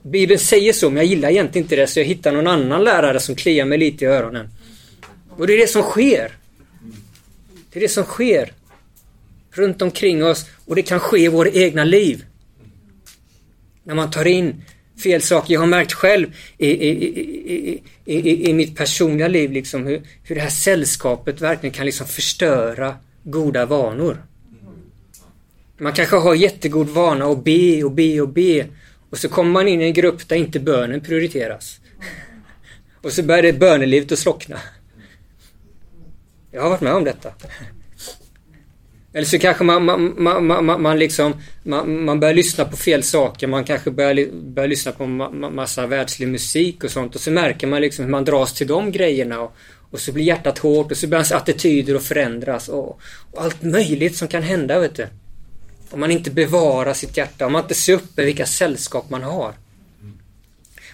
Bibeln 0.01 0.39
säger 0.39 0.73
så, 0.73 0.89
men 0.89 0.97
jag 0.97 1.05
gillar 1.05 1.29
egentligen 1.29 1.65
inte 1.65 1.75
det, 1.75 1.87
så 1.87 1.99
jag 1.99 2.05
hittar 2.05 2.31
någon 2.31 2.47
annan 2.47 2.83
lärare 2.83 3.19
som 3.19 3.35
kliar 3.35 3.65
mig 3.65 3.77
lite 3.77 4.05
i 4.05 4.07
öronen. 4.07 4.49
Och 5.29 5.47
det 5.47 5.53
är 5.53 5.57
det 5.57 5.67
som 5.67 5.81
sker. 5.81 6.31
Det 7.73 7.79
är 7.79 7.81
det 7.81 7.89
som 7.89 8.03
sker. 8.03 8.51
Runt 9.51 9.81
omkring 9.81 10.23
oss 10.25 10.45
och 10.65 10.75
det 10.75 10.81
kan 10.81 10.99
ske 10.99 11.19
i 11.19 11.27
våra 11.27 11.49
egna 11.49 11.83
liv. 11.83 12.25
När 13.83 13.95
man 13.95 14.11
tar 14.11 14.27
in 14.27 14.63
fel 15.03 15.21
saker. 15.21 15.53
Jag 15.53 15.59
har 15.59 15.67
märkt 15.67 15.93
själv 15.93 16.27
i, 16.57 16.67
i, 16.67 17.81
i, 18.05 18.49
i 18.49 18.53
mitt 18.53 18.75
personliga 18.77 19.27
liv 19.27 19.51
liksom 19.51 19.85
hur, 19.85 20.01
hur 20.23 20.35
det 20.35 20.41
här 20.41 20.49
sällskapet 20.49 21.41
verkligen 21.41 21.73
kan 21.73 21.85
liksom 21.85 22.07
förstöra 22.07 22.95
goda 23.23 23.65
vanor. 23.65 24.23
Man 25.77 25.93
kanske 25.93 26.15
har 26.15 26.35
jättegod 26.35 26.89
vana 26.89 27.25
att 27.25 27.43
be 27.43 27.83
och 27.83 27.91
be 27.91 28.21
och 28.21 28.29
be 28.29 28.65
och 29.09 29.17
så 29.17 29.29
kommer 29.29 29.51
man 29.51 29.67
in 29.67 29.81
i 29.81 29.85
en 29.85 29.93
grupp 29.93 30.27
där 30.29 30.35
inte 30.35 30.59
bönen 30.59 31.01
prioriteras. 31.01 31.79
Och 33.01 33.11
så 33.11 33.23
börjar 33.23 33.41
det 33.41 33.53
bönelivet 33.53 34.11
att 34.11 34.19
slockna. 34.19 34.59
Jag 36.51 36.61
har 36.61 36.69
varit 36.69 36.81
med 36.81 36.93
om 36.93 37.03
detta. 37.03 37.33
Eller 39.13 39.25
så 39.25 39.39
kanske 39.39 39.63
man, 39.63 39.85
man, 39.85 40.23
man, 40.23 40.65
man, 40.65 40.81
man, 40.81 40.99
liksom, 40.99 41.33
man, 41.63 42.05
man 42.05 42.19
börjar 42.19 42.33
lyssna 42.33 42.65
på 42.65 42.77
fel 42.77 43.03
saker. 43.03 43.47
Man 43.47 43.63
kanske 43.63 43.91
börjar, 43.91 44.31
börjar 44.31 44.67
lyssna 44.67 44.91
på 44.91 45.05
ma 45.05 45.29
massa 45.49 45.85
världslig 45.87 46.27
musik 46.27 46.83
och 46.83 46.91
sånt. 46.91 47.15
Och 47.15 47.21
så 47.21 47.31
märker 47.31 47.67
man 47.67 47.81
liksom 47.81 48.05
hur 48.05 48.11
man 48.11 48.25
dras 48.25 48.53
till 48.53 48.67
de 48.67 48.91
grejerna. 48.91 49.41
Och, 49.41 49.55
och 49.91 49.99
så 49.99 50.11
blir 50.11 50.23
hjärtat 50.23 50.57
hårt 50.57 50.91
och 50.91 50.97
så 50.97 51.07
börjar 51.07 51.19
ens 51.19 51.31
attityder 51.31 51.95
att 51.95 52.03
förändras. 52.03 52.69
Och, 52.69 52.99
och 53.31 53.43
allt 53.43 53.63
möjligt 53.63 54.15
som 54.15 54.27
kan 54.27 54.43
hända, 54.43 54.79
vet 54.79 54.95
du. 54.95 55.07
Om 55.91 55.99
man 55.99 56.11
inte 56.11 56.31
bevarar 56.31 56.93
sitt 56.93 57.17
hjärta, 57.17 57.45
om 57.45 57.51
man 57.51 57.61
inte 57.61 57.75
ser 57.75 57.93
upp 57.93 58.17
med 58.17 58.25
vilka 58.25 58.45
sällskap 58.45 59.09
man 59.09 59.23
har. 59.23 59.53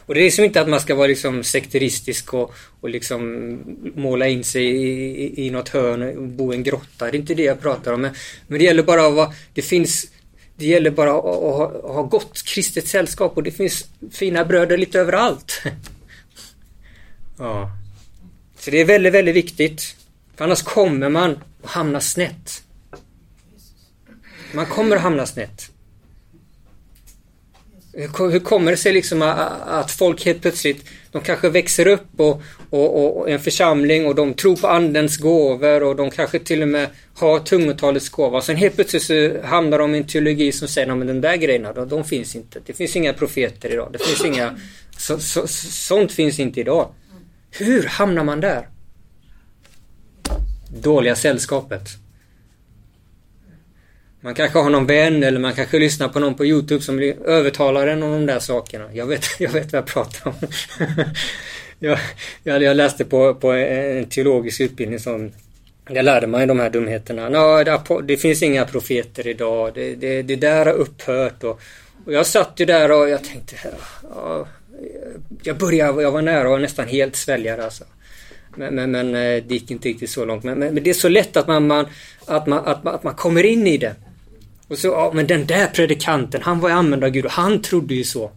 Och 0.05 0.13
det 0.13 0.19
är 0.19 0.23
liksom 0.23 0.45
inte 0.45 0.61
att 0.61 0.69
man 0.69 0.79
ska 0.79 0.95
vara 0.95 1.07
liksom 1.07 1.43
sekteristisk 1.43 2.33
och, 2.33 2.53
och 2.81 2.89
liksom 2.89 3.59
måla 3.95 4.27
in 4.27 4.43
sig 4.43 4.65
i, 4.65 5.23
i, 5.25 5.47
i 5.47 5.49
något 5.49 5.69
hörn 5.69 6.17
och 6.17 6.23
bo 6.23 6.53
i 6.53 6.55
en 6.55 6.63
grotta. 6.63 7.05
Det 7.05 7.17
är 7.17 7.19
inte 7.19 7.33
det 7.33 7.43
jag 7.43 7.61
pratar 7.61 7.93
om. 7.93 8.01
Men, 8.01 8.13
men 8.47 8.59
det 8.59 8.65
gäller 8.65 8.83
bara 8.83 9.07
att 9.07 9.13
vara, 9.13 9.33
det 9.53 9.61
finns 9.61 10.07
det 10.57 10.65
gäller 10.65 10.91
bara 10.91 11.11
att, 11.11 11.25
att, 11.25 11.41
ha, 11.41 11.67
att 11.67 11.95
ha 11.95 12.03
gott 12.03 12.43
kristet 12.43 12.87
sällskap 12.87 13.37
och 13.37 13.43
det 13.43 13.51
finns 13.51 13.85
fina 14.11 14.45
bröder 14.45 14.77
lite 14.77 14.99
överallt. 14.99 15.61
ja. 17.37 17.71
Så 18.59 18.71
det 18.71 18.81
är 18.81 18.85
väldigt, 18.85 19.13
väldigt 19.13 19.35
viktigt. 19.35 19.95
För 20.35 20.45
annars 20.45 20.63
kommer 20.63 21.09
man 21.09 21.39
att 21.63 21.69
hamna 21.69 22.01
snett. 22.01 22.63
Man 24.55 24.65
kommer 24.65 24.95
att 24.95 25.01
hamna 25.01 25.25
snett. 25.25 25.69
Hur 28.17 28.39
kommer 28.39 28.71
det 28.71 28.77
sig 28.77 28.93
liksom 28.93 29.21
att 29.65 29.91
folk 29.91 30.25
helt 30.25 30.41
plötsligt, 30.41 30.85
de 31.11 31.21
kanske 31.21 31.49
växer 31.49 31.87
upp 31.87 32.07
och, 32.17 32.41
och, 32.69 33.17
och 33.17 33.29
en 33.29 33.39
församling 33.39 34.05
och 34.05 34.15
de 34.15 34.33
tror 34.33 34.55
på 34.55 34.67
andens 34.67 35.17
gåvor 35.17 35.83
och 35.83 35.95
de 35.95 36.11
kanske 36.11 36.39
till 36.39 36.61
och 36.61 36.67
med 36.67 36.89
har 37.15 37.39
tungotalets 37.39 38.09
gåva. 38.09 38.41
Sen 38.41 38.55
helt 38.55 38.75
plötsligt 38.75 39.03
så 39.03 39.41
hamnar 39.43 39.79
de 39.79 39.95
i 39.95 39.97
en 39.97 40.07
teologi 40.07 40.51
som 40.51 40.67
säger 40.67 40.91
att 40.91 41.07
den 41.07 41.21
där 41.21 41.35
grejerna, 41.35 41.73
de, 41.73 41.89
de 41.89 42.03
finns 42.03 42.35
inte. 42.35 42.59
Det 42.65 42.73
finns 42.73 42.95
inga 42.95 43.13
profeter 43.13 43.69
idag. 43.73 43.89
Det 43.93 43.99
finns 43.99 44.25
inga... 44.25 44.59
Så, 44.97 45.19
så, 45.19 45.47
sånt 45.47 46.11
finns 46.11 46.39
inte 46.39 46.59
idag. 46.59 46.89
Hur 47.51 47.83
hamnar 47.83 48.23
man 48.23 48.41
där? 48.41 48.67
Dåliga 50.81 51.15
sällskapet. 51.15 52.04
Man 54.25 54.33
kanske 54.33 54.59
har 54.59 54.69
någon 54.69 54.85
vän 54.85 55.23
eller 55.23 55.39
man 55.39 55.53
kanske 55.53 55.79
lyssnar 55.79 56.07
på 56.07 56.19
någon 56.19 56.35
på 56.35 56.45
Youtube 56.45 56.81
som 56.81 56.99
övertalar 57.25 57.87
en 57.87 58.03
om 58.03 58.11
de 58.11 58.25
där 58.25 58.39
sakerna. 58.39 58.85
Jag 58.93 59.05
vet, 59.05 59.25
jag 59.39 59.49
vet 59.49 59.73
vad 59.73 59.81
jag 59.81 59.85
pratar 59.85 60.29
om. 60.29 60.35
jag, 62.43 62.61
jag, 62.63 62.77
läste 62.77 63.05
på, 63.05 63.35
på 63.35 63.51
en 63.51 64.05
teologisk 64.05 64.61
utbildning 64.61 64.99
som 64.99 65.31
jag 65.89 66.05
lärde 66.05 66.27
mig 66.27 66.47
de 66.47 66.59
här 66.59 66.69
dumheterna. 66.69 67.29
Nå, 67.29 67.63
det, 68.01 68.17
finns 68.17 68.43
inga 68.43 68.65
profeter 68.65 69.27
idag. 69.27 69.71
Det, 69.75 69.95
det, 69.95 70.21
det 70.21 70.35
där 70.35 70.65
har 70.65 70.73
upphört. 70.73 71.43
Och, 71.43 71.61
och 72.05 72.13
jag 72.13 72.25
satt 72.25 72.53
ju 72.55 72.65
där 72.65 72.91
och 72.91 73.09
jag 73.09 73.23
tänkte... 73.23 73.55
Ja, 74.15 74.47
jag 75.43 75.57
började, 75.57 76.01
jag 76.01 76.11
var 76.11 76.21
nära 76.21 76.55
att 76.55 76.61
nästan 76.61 76.87
helt 76.87 77.15
svälja 77.15 77.57
det 77.57 77.63
alltså. 77.63 77.83
Men, 78.55 78.75
men, 78.75 78.91
men, 78.91 79.15
eh, 79.15 79.43
det 79.43 79.53
gick 79.53 79.71
inte 79.71 79.89
riktigt 79.89 80.09
så 80.09 80.25
långt. 80.25 80.43
Men, 80.43 80.59
men, 80.59 80.73
men, 80.73 80.83
det 80.83 80.89
är 80.89 80.93
så 80.93 81.09
lätt 81.09 81.37
att 81.37 81.47
man, 81.47 81.67
man, 81.67 81.85
att, 82.25 82.47
man, 82.47 82.65
att, 82.65 82.83
man, 82.83 82.95
att 82.95 83.03
man 83.03 83.15
kommer 83.15 83.43
in 83.43 83.67
i 83.67 83.77
det. 83.77 83.95
Och 84.67 84.77
så, 84.77 84.87
ja 84.87 85.11
men 85.13 85.27
den 85.27 85.45
där 85.45 85.67
predikanten, 85.67 86.41
han 86.41 86.59
var 86.59 86.69
ju 86.69 86.75
använd 86.75 87.03
av 87.03 87.09
Gud 87.09 87.25
och 87.25 87.31
han 87.31 87.61
trodde 87.61 87.95
ju 87.95 88.03
så. 88.03 88.31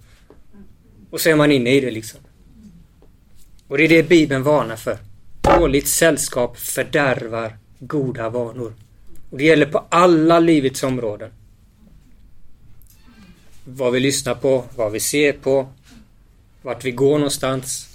Och 1.10 1.20
så 1.20 1.30
är 1.30 1.36
man 1.36 1.52
inne 1.52 1.74
i 1.74 1.80
det 1.80 1.90
liksom. 1.90 2.20
Och 3.68 3.78
det 3.78 3.84
är 3.84 3.88
det 3.88 4.08
Bibeln 4.08 4.42
varnar 4.42 4.76
för. 4.76 4.98
Dåligt 5.40 5.88
sällskap 5.88 6.58
fördärvar 6.58 7.56
goda 7.78 8.28
vanor. 8.28 8.74
Och 9.30 9.38
det 9.38 9.44
gäller 9.44 9.66
på 9.66 9.84
alla 9.88 10.40
livets 10.40 10.82
områden. 10.82 11.30
Vad 13.64 13.92
vi 13.92 14.00
lyssnar 14.00 14.34
på, 14.34 14.64
vad 14.76 14.92
vi 14.92 15.00
ser 15.00 15.32
på, 15.32 15.68
vart 16.62 16.84
vi 16.84 16.90
går 16.90 17.18
någonstans. 17.18 17.88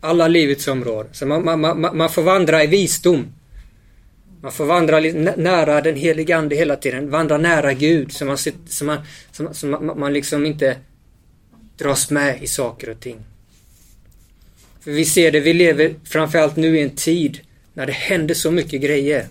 Alla 0.00 0.28
livets 0.28 0.68
områden. 0.68 1.14
Så 1.14 1.26
man, 1.26 1.44
man, 1.44 1.60
man, 1.60 1.96
man 1.96 2.10
får 2.10 2.22
vandra 2.22 2.64
i 2.64 2.66
visdom. 2.66 3.32
Man 4.42 4.52
får 4.52 4.64
vandra 4.64 5.00
nära 5.36 5.80
den 5.80 5.96
helige 5.96 6.36
Ande 6.36 6.56
hela 6.56 6.76
tiden. 6.76 7.10
Vandra 7.10 7.38
nära 7.38 7.72
Gud 7.72 8.12
så 8.12 8.24
man, 8.24 8.38
så 8.38 8.84
man, 8.84 8.98
så 9.32 9.42
man, 9.42 9.54
så 9.54 9.66
man, 9.66 9.98
man 9.98 10.12
liksom 10.12 10.46
inte 10.46 10.76
dras 11.78 12.10
med 12.10 12.42
i 12.42 12.46
saker 12.46 12.90
och 12.90 13.00
ting. 13.00 13.16
För 14.80 14.90
vi 14.90 15.04
ser 15.04 15.32
det, 15.32 15.40
vi 15.40 15.52
lever 15.52 15.94
framförallt 16.04 16.56
nu 16.56 16.78
i 16.78 16.82
en 16.82 16.96
tid 16.96 17.40
när 17.74 17.86
det 17.86 17.92
händer 17.92 18.34
så 18.34 18.50
mycket 18.50 18.82
grejer. 18.82 19.26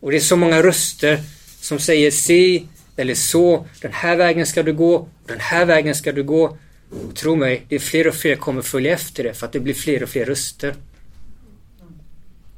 Och 0.00 0.10
det 0.10 0.16
är 0.16 0.20
så 0.20 0.36
många 0.36 0.62
röster 0.62 1.20
som 1.60 1.78
säger 1.78 2.10
si 2.10 2.66
eller 2.96 3.14
så. 3.14 3.66
Den 3.80 3.92
här 3.92 4.16
vägen 4.16 4.46
ska 4.46 4.62
du 4.62 4.72
gå. 4.72 5.08
Den 5.26 5.40
här 5.40 5.64
vägen 5.64 5.94
ska 5.94 6.12
du 6.12 6.22
gå. 6.22 6.58
Och 6.90 7.16
tro 7.16 7.36
mig, 7.36 7.62
det 7.68 7.74
är 7.74 7.78
fler 7.78 8.08
och 8.08 8.14
fler 8.14 8.36
kommer 8.36 8.62
följa 8.62 8.92
efter 8.92 9.24
det 9.24 9.34
för 9.34 9.46
att 9.46 9.52
det 9.52 9.60
blir 9.60 9.74
fler 9.74 10.02
och 10.02 10.08
fler 10.08 10.24
röster. 10.24 10.74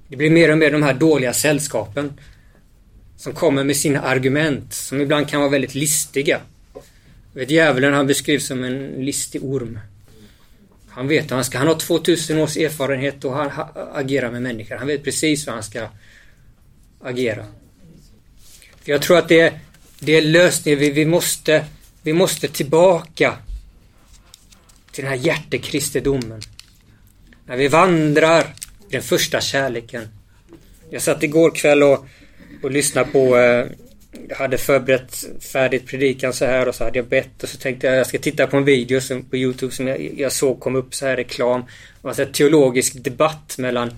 Det 0.09 0.17
blir 0.17 0.31
mer 0.31 0.51
och 0.51 0.59
mer 0.59 0.71
de 0.71 0.83
här 0.83 0.95
dåliga 0.95 1.33
sällskapen 1.33 2.21
som 3.17 3.33
kommer 3.33 3.65
med 3.65 3.77
sina 3.77 4.01
argument 4.01 4.75
som 4.75 5.01
ibland 5.01 5.29
kan 5.29 5.41
vara 5.41 5.51
väldigt 5.51 5.75
listiga. 5.75 6.41
Vet, 7.33 7.51
djävulen 7.51 7.95
han 7.95 8.07
beskrivs 8.07 8.47
som 8.47 8.65
en 8.65 9.05
listig 9.05 9.45
orm. 9.45 9.79
Han 10.89 11.09
vet 11.09 11.31
han 11.31 11.45
ska. 11.45 11.59
Han 11.59 11.67
har 11.67 11.75
2000 11.75 12.39
års 12.39 12.57
erfarenhet 12.57 13.25
och 13.25 13.33
han 13.33 13.51
agerar 13.95 14.31
med 14.31 14.43
människor. 14.43 14.77
Han 14.77 14.87
vet 14.87 15.05
precis 15.05 15.47
hur 15.47 15.53
han 15.53 15.63
ska 15.63 15.89
agera. 17.01 17.47
Jag 18.85 19.03
tror 19.03 19.19
att 19.19 19.29
det 19.29 19.41
är, 19.41 19.59
det 19.99 20.13
är 20.13 20.23
lösningen. 20.23 20.81
Vi, 20.81 20.91
vi, 20.91 21.05
måste, 21.05 21.65
vi 22.03 22.13
måste 22.13 22.49
tillbaka 22.49 23.37
till 24.93 25.05
den 25.05 25.13
här 25.13 25.19
hjärtekristendomen. 25.19 26.41
När 27.47 27.57
vi 27.57 27.69
vandrar 27.69 28.55
den 28.91 29.03
första 29.03 29.41
kärleken. 29.41 30.09
Jag 30.91 31.03
satt 31.03 31.23
igår 31.23 31.51
kväll 31.51 31.83
och, 31.83 32.07
och 32.63 32.71
lyssnade 32.71 33.11
på 33.11 33.37
eh, 33.37 33.67
jag 34.29 34.37
hade 34.37 34.59
förberett 34.59 35.25
färdigt 35.41 35.87
predikan 35.87 36.33
så 36.33 36.45
här 36.45 36.69
och 36.69 36.75
så 36.75 36.85
hade 36.85 36.99
jag 36.99 37.07
bett 37.07 37.43
och 37.43 37.49
så 37.49 37.59
tänkte 37.59 37.87
jag 37.87 37.97
jag 37.97 38.07
ska 38.07 38.19
titta 38.19 38.47
på 38.47 38.57
en 38.57 38.65
video 38.65 39.01
som, 39.01 39.23
på 39.25 39.37
Youtube 39.37 39.73
som 39.73 39.87
jag, 39.87 40.13
jag 40.17 40.33
såg 40.33 40.61
kom 40.61 40.77
upp 40.77 40.95
så 40.95 41.07
här 41.07 41.17
reklam. 41.17 41.61
Det 41.61 42.09
var 42.09 42.21
en 42.21 42.33
teologisk 42.33 43.05
debatt 43.05 43.55
mellan 43.59 43.91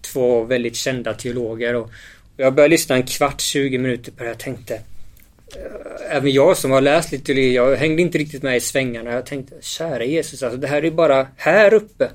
två 0.00 0.44
väldigt 0.44 0.76
kända 0.76 1.14
teologer 1.14 1.74
och, 1.74 1.90
och 2.36 2.40
jag 2.40 2.54
började 2.54 2.70
lyssna 2.70 2.96
en 2.96 3.06
kvart, 3.06 3.40
20 3.40 3.78
minuter 3.78 4.12
på 4.12 4.22
det. 4.22 4.28
Jag 4.28 4.38
tänkte 4.38 4.74
eh, 4.74 6.16
Även 6.16 6.32
jag 6.32 6.56
som 6.56 6.70
har 6.70 6.80
läst 6.80 7.12
lite 7.12 7.32
jag 7.32 7.76
hängde 7.76 8.02
inte 8.02 8.18
riktigt 8.18 8.42
med 8.42 8.56
i 8.56 8.60
svängarna. 8.60 9.12
Jag 9.12 9.26
tänkte, 9.26 9.54
kära 9.60 10.04
Jesus, 10.04 10.42
alltså 10.42 10.58
det 10.58 10.66
här 10.66 10.84
är 10.84 10.90
bara 10.90 11.26
här 11.36 11.74
uppe. 11.74 12.10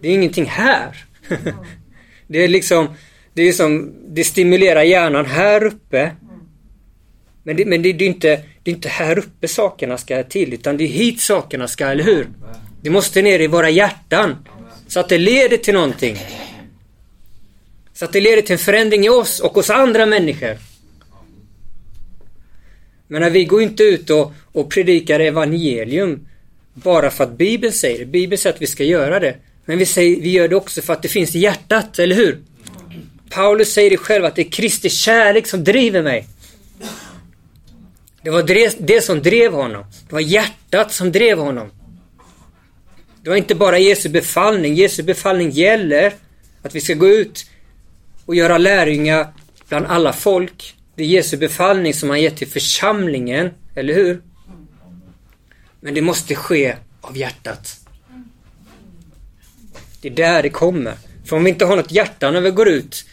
Det 0.00 0.08
är 0.08 0.12
ingenting 0.12 0.46
här 0.46 1.07
det 2.26 2.44
är 2.44 2.48
liksom, 2.48 2.88
det 3.34 3.42
är 3.42 3.52
som, 3.52 3.94
det 4.08 4.24
stimulerar 4.24 4.82
hjärnan 4.82 5.26
här 5.26 5.64
uppe. 5.64 6.10
Men 7.42 7.56
det, 7.56 7.64
men 7.64 7.82
det, 7.82 7.92
det, 7.92 8.04
är 8.04 8.08
inte, 8.08 8.42
det 8.62 8.70
är 8.70 8.74
inte 8.74 8.88
här 8.88 9.18
uppe 9.18 9.48
sakerna 9.48 9.98
ska 9.98 10.22
till, 10.22 10.54
utan 10.54 10.76
det 10.76 10.84
är 10.84 10.88
hit 10.88 11.20
sakerna 11.20 11.68
ska, 11.68 11.86
eller 11.86 12.04
hur? 12.04 12.28
Det 12.82 12.90
måste 12.90 13.22
ner 13.22 13.40
i 13.40 13.46
våra 13.46 13.70
hjärtan. 13.70 14.36
Så 14.86 15.00
att 15.00 15.08
det 15.08 15.18
leder 15.18 15.56
till 15.56 15.74
någonting. 15.74 16.16
Så 17.92 18.04
att 18.04 18.12
det 18.12 18.20
leder 18.20 18.42
till 18.42 18.52
en 18.52 18.58
förändring 18.58 19.04
i 19.04 19.08
oss 19.08 19.40
och 19.40 19.54
hos 19.54 19.70
andra 19.70 20.06
människor. 20.06 20.58
Men 23.06 23.32
vi 23.32 23.44
går 23.44 23.62
inte 23.62 23.82
ut 23.82 24.10
och, 24.10 24.32
och 24.52 24.70
predikar 24.70 25.20
evangelium 25.20 26.28
bara 26.74 27.10
för 27.10 27.24
att 27.24 27.38
Bibeln 27.38 27.72
säger 27.72 27.98
det. 27.98 28.06
Bibeln 28.06 28.38
säger 28.38 28.54
att 28.54 28.62
vi 28.62 28.66
ska 28.66 28.84
göra 28.84 29.20
det. 29.20 29.36
Men 29.68 29.78
vi, 29.78 29.86
säger, 29.86 30.20
vi 30.20 30.30
gör 30.30 30.48
det 30.48 30.56
också 30.56 30.82
för 30.82 30.92
att 30.92 31.02
det 31.02 31.08
finns 31.08 31.36
i 31.36 31.38
hjärtat, 31.38 31.98
eller 31.98 32.16
hur? 32.16 32.42
Paulus 33.30 33.72
säger 33.72 33.90
det 33.90 33.96
själv 33.96 34.24
att 34.24 34.36
det 34.36 34.42
är 34.42 34.50
Kristi 34.50 34.90
kärlek 34.90 35.46
som 35.46 35.64
driver 35.64 36.02
mig. 36.02 36.26
Det 38.22 38.30
var 38.30 38.42
det 38.86 39.04
som 39.04 39.22
drev 39.22 39.52
honom. 39.52 39.84
Det 40.08 40.12
var 40.12 40.20
hjärtat 40.20 40.92
som 40.92 41.12
drev 41.12 41.38
honom. 41.38 41.70
Det 43.22 43.30
var 43.30 43.36
inte 43.36 43.54
bara 43.54 43.78
Jesu 43.78 44.08
befallning. 44.08 44.74
Jesu 44.74 45.02
befallning 45.02 45.50
gäller 45.50 46.14
att 46.62 46.74
vi 46.74 46.80
ska 46.80 46.94
gå 46.94 47.08
ut 47.08 47.46
och 48.24 48.34
göra 48.34 48.58
lärjungar 48.58 49.32
bland 49.68 49.86
alla 49.86 50.12
folk. 50.12 50.74
Det 50.94 51.02
är 51.02 51.06
Jesu 51.06 51.36
befallning 51.36 51.94
som 51.94 52.10
han 52.10 52.22
gett 52.22 52.36
till 52.36 52.48
församlingen, 52.48 53.50
eller 53.74 53.94
hur? 53.94 54.22
Men 55.80 55.94
det 55.94 56.02
måste 56.02 56.34
ske 56.34 56.76
av 57.00 57.16
hjärtat. 57.16 57.87
Det 60.00 60.08
är 60.08 60.12
där 60.12 60.42
det 60.42 60.50
kommer. 60.50 60.94
För 61.24 61.36
om 61.36 61.44
vi 61.44 61.50
inte 61.50 61.64
har 61.64 61.76
något 61.76 61.92
hjärta 61.92 62.30
när 62.30 62.40
vi 62.40 62.50
går 62.50 62.68
ut, 62.68 63.04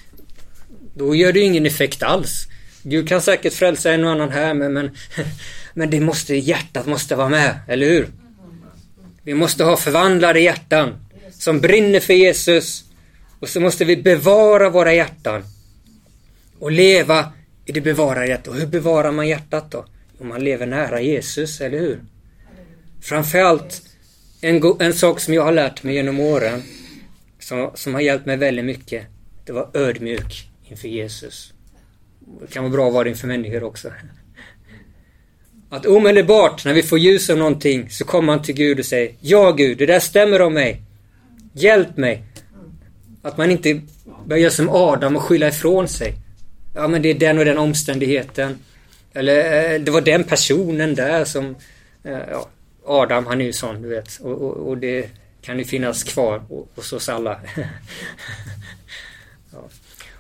då 0.96 1.16
gör 1.16 1.34
det 1.34 1.40
ju 1.40 1.46
ingen 1.46 1.66
effekt 1.66 2.04
alls. 2.04 2.48
Gud 2.84 3.10
kan 3.10 3.22
säkert 3.22 3.54
frälsa 3.54 3.92
en 3.92 4.04
och 4.04 4.12
annan 4.12 4.30
här, 4.30 4.54
men, 4.54 4.74
men, 4.74 4.92
men 5.74 5.90
det 5.90 6.00
måste, 6.00 6.36
hjärtat 6.36 6.86
måste 6.86 7.16
vara 7.16 7.30
med, 7.30 7.60
eller 7.68 7.88
hur? 7.88 8.08
Vi 9.24 9.34
måste 9.34 9.64
ha 9.64 9.78
förvandlade 9.78 10.40
hjärtan 10.40 11.06
som 11.32 11.60
brinner 11.60 12.00
för 12.00 12.14
Jesus. 12.14 12.84
Och 13.40 13.50
så 13.50 13.60
måste 13.60 13.86
vi 13.86 13.98
bevara 13.98 14.70
våra 14.70 14.94
hjärtan 14.94 15.44
och 16.60 16.72
leva 16.72 17.32
i 17.66 17.72
det 17.72 17.82
bevarade 17.82 18.28
hjärtat. 18.28 18.48
Och 18.48 18.56
hur 18.56 18.68
bevarar 18.68 19.12
man 19.12 19.28
hjärtat 19.28 19.72
då? 19.72 19.86
Om 20.20 20.28
man 20.28 20.44
lever 20.44 20.66
nära 20.66 21.02
Jesus, 21.02 21.62
eller 21.62 21.80
hur? 21.80 22.00
Framförallt 23.02 23.82
en, 24.46 24.62
en 24.80 24.94
sak 24.94 25.20
som 25.20 25.34
jag 25.34 25.44
har 25.44 25.52
lärt 25.52 25.84
mig 25.84 25.96
genom 25.96 26.20
åren 26.20 26.64
som, 27.40 27.72
som 27.74 27.94
har 27.94 28.02
hjälpt 28.02 28.26
mig 28.26 28.38
väldigt 28.38 28.66
mycket. 28.66 29.06
Det 29.46 29.52
var 29.52 29.70
ödmjuk 29.74 30.50
inför 30.70 30.88
Jesus. 30.88 31.54
Det 32.42 32.54
kan 32.54 32.64
vara 32.64 32.74
bra 32.74 32.88
att 32.88 32.94
vara 32.94 33.10
inför 33.10 33.28
människor 33.28 33.64
också. 33.64 33.92
Att 35.70 35.86
omedelbart 35.86 36.66
när 36.66 36.74
vi 36.74 36.84
får 36.84 37.00
ljus 37.00 37.30
om 37.30 37.40
någonting 37.40 37.90
så 37.90 38.06
kommer 38.06 38.26
man 38.26 38.42
till 38.42 38.56
Gud 38.56 38.80
och 38.80 38.86
säger 38.86 39.16
Ja 39.22 39.52
Gud, 39.52 39.78
det 39.78 39.86
där 39.86 40.00
stämmer 40.00 40.42
om 40.42 40.54
mig. 40.54 40.82
Hjälp 41.54 41.98
mig. 41.98 42.24
Att 43.22 43.38
man 43.38 43.52
inte 43.52 43.82
börjar 44.26 44.42
göra 44.42 44.52
som 44.52 44.70
Adam 44.70 45.16
och 45.16 45.22
skylla 45.22 45.48
ifrån 45.48 45.88
sig. 45.88 46.14
Ja 46.76 46.88
men 46.88 47.02
det 47.02 47.10
är 47.10 47.14
den 47.14 47.40
och 47.40 47.46
den 47.46 47.58
omständigheten. 47.58 48.58
Eller 49.14 49.74
eh, 49.74 49.82
det 49.82 49.92
var 49.92 50.02
den 50.02 50.24
personen 50.24 50.96
där 50.96 51.26
som... 51.26 51.56
Eh, 52.04 52.20
ja, 52.32 52.50
Adam 52.86 53.26
han 53.26 53.42
är 53.42 53.46
ju 53.46 53.54
sån 53.54 53.82
du 53.82 53.90
vet. 53.90 54.20
Och, 54.20 54.32
och, 54.32 54.68
och 54.68 54.78
det 54.78 55.10
kan 55.42 55.60
ju 55.60 55.66
finnas 55.66 56.04
kvar 56.04 56.44
hos 56.76 56.94
oss 56.94 57.10
alla. 57.10 57.40
ja. 59.52 59.70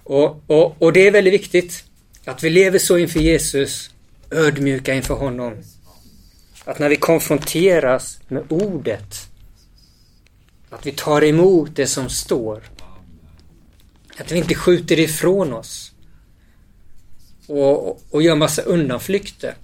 och, 0.03 0.43
och, 0.47 0.81
och 0.81 0.93
det 0.93 1.07
är 1.07 1.11
väldigt 1.11 1.33
viktigt. 1.33 1.83
Att 2.25 2.43
vi 2.43 2.49
lever 2.49 2.79
så 2.79 2.97
inför 2.97 3.19
Jesus 3.19 3.89
ödmjuka 4.31 4.93
inför 4.93 5.13
honom. 5.13 5.53
Att 6.65 6.79
när 6.79 6.89
vi 6.89 6.95
konfronteras 6.95 8.19
med 8.27 8.43
ordet, 8.49 9.29
att 10.69 10.85
vi 10.85 10.91
tar 10.91 11.23
emot 11.23 11.75
det 11.75 11.87
som 11.87 12.09
står. 12.09 12.63
Att 14.17 14.31
vi 14.31 14.37
inte 14.37 14.55
skjuter 14.55 14.99
ifrån 14.99 15.53
oss. 15.53 15.91
Och, 17.47 18.01
och 18.13 18.21
gör 18.21 18.35
massa 18.35 18.61
undanflykter. 18.61 19.55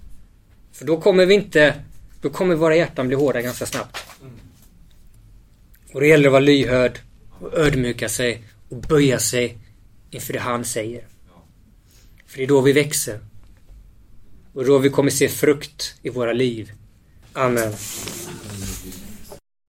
För 0.72 0.84
då 0.84 1.00
kommer 1.00 1.26
vi 1.26 1.34
inte, 1.34 1.74
då 2.22 2.30
kommer 2.30 2.54
våra 2.54 2.76
hjärtan 2.76 3.06
bli 3.06 3.16
hårda 3.16 3.42
ganska 3.42 3.66
snabbt. 3.66 3.98
Och 5.92 6.00
det 6.00 6.06
gäller 6.06 6.28
att 6.28 6.32
vara 6.32 6.40
lyhörd 6.40 6.98
och 7.40 7.58
ödmjuka 7.58 8.08
sig 8.08 8.44
och 8.68 8.76
böja 8.76 9.18
sig 9.18 9.58
inför 10.10 10.32
det 10.32 10.38
han 10.38 10.64
säger. 10.64 11.04
För 12.26 12.38
det 12.38 12.44
är 12.44 12.48
då 12.48 12.60
vi 12.60 12.72
växer. 12.72 13.20
Och 14.52 14.64
då 14.64 14.78
vi 14.78 14.90
kommer 14.90 15.10
se 15.10 15.28
frukt 15.28 15.94
i 16.02 16.08
våra 16.08 16.32
liv. 16.32 16.72
Amen. 17.32 17.72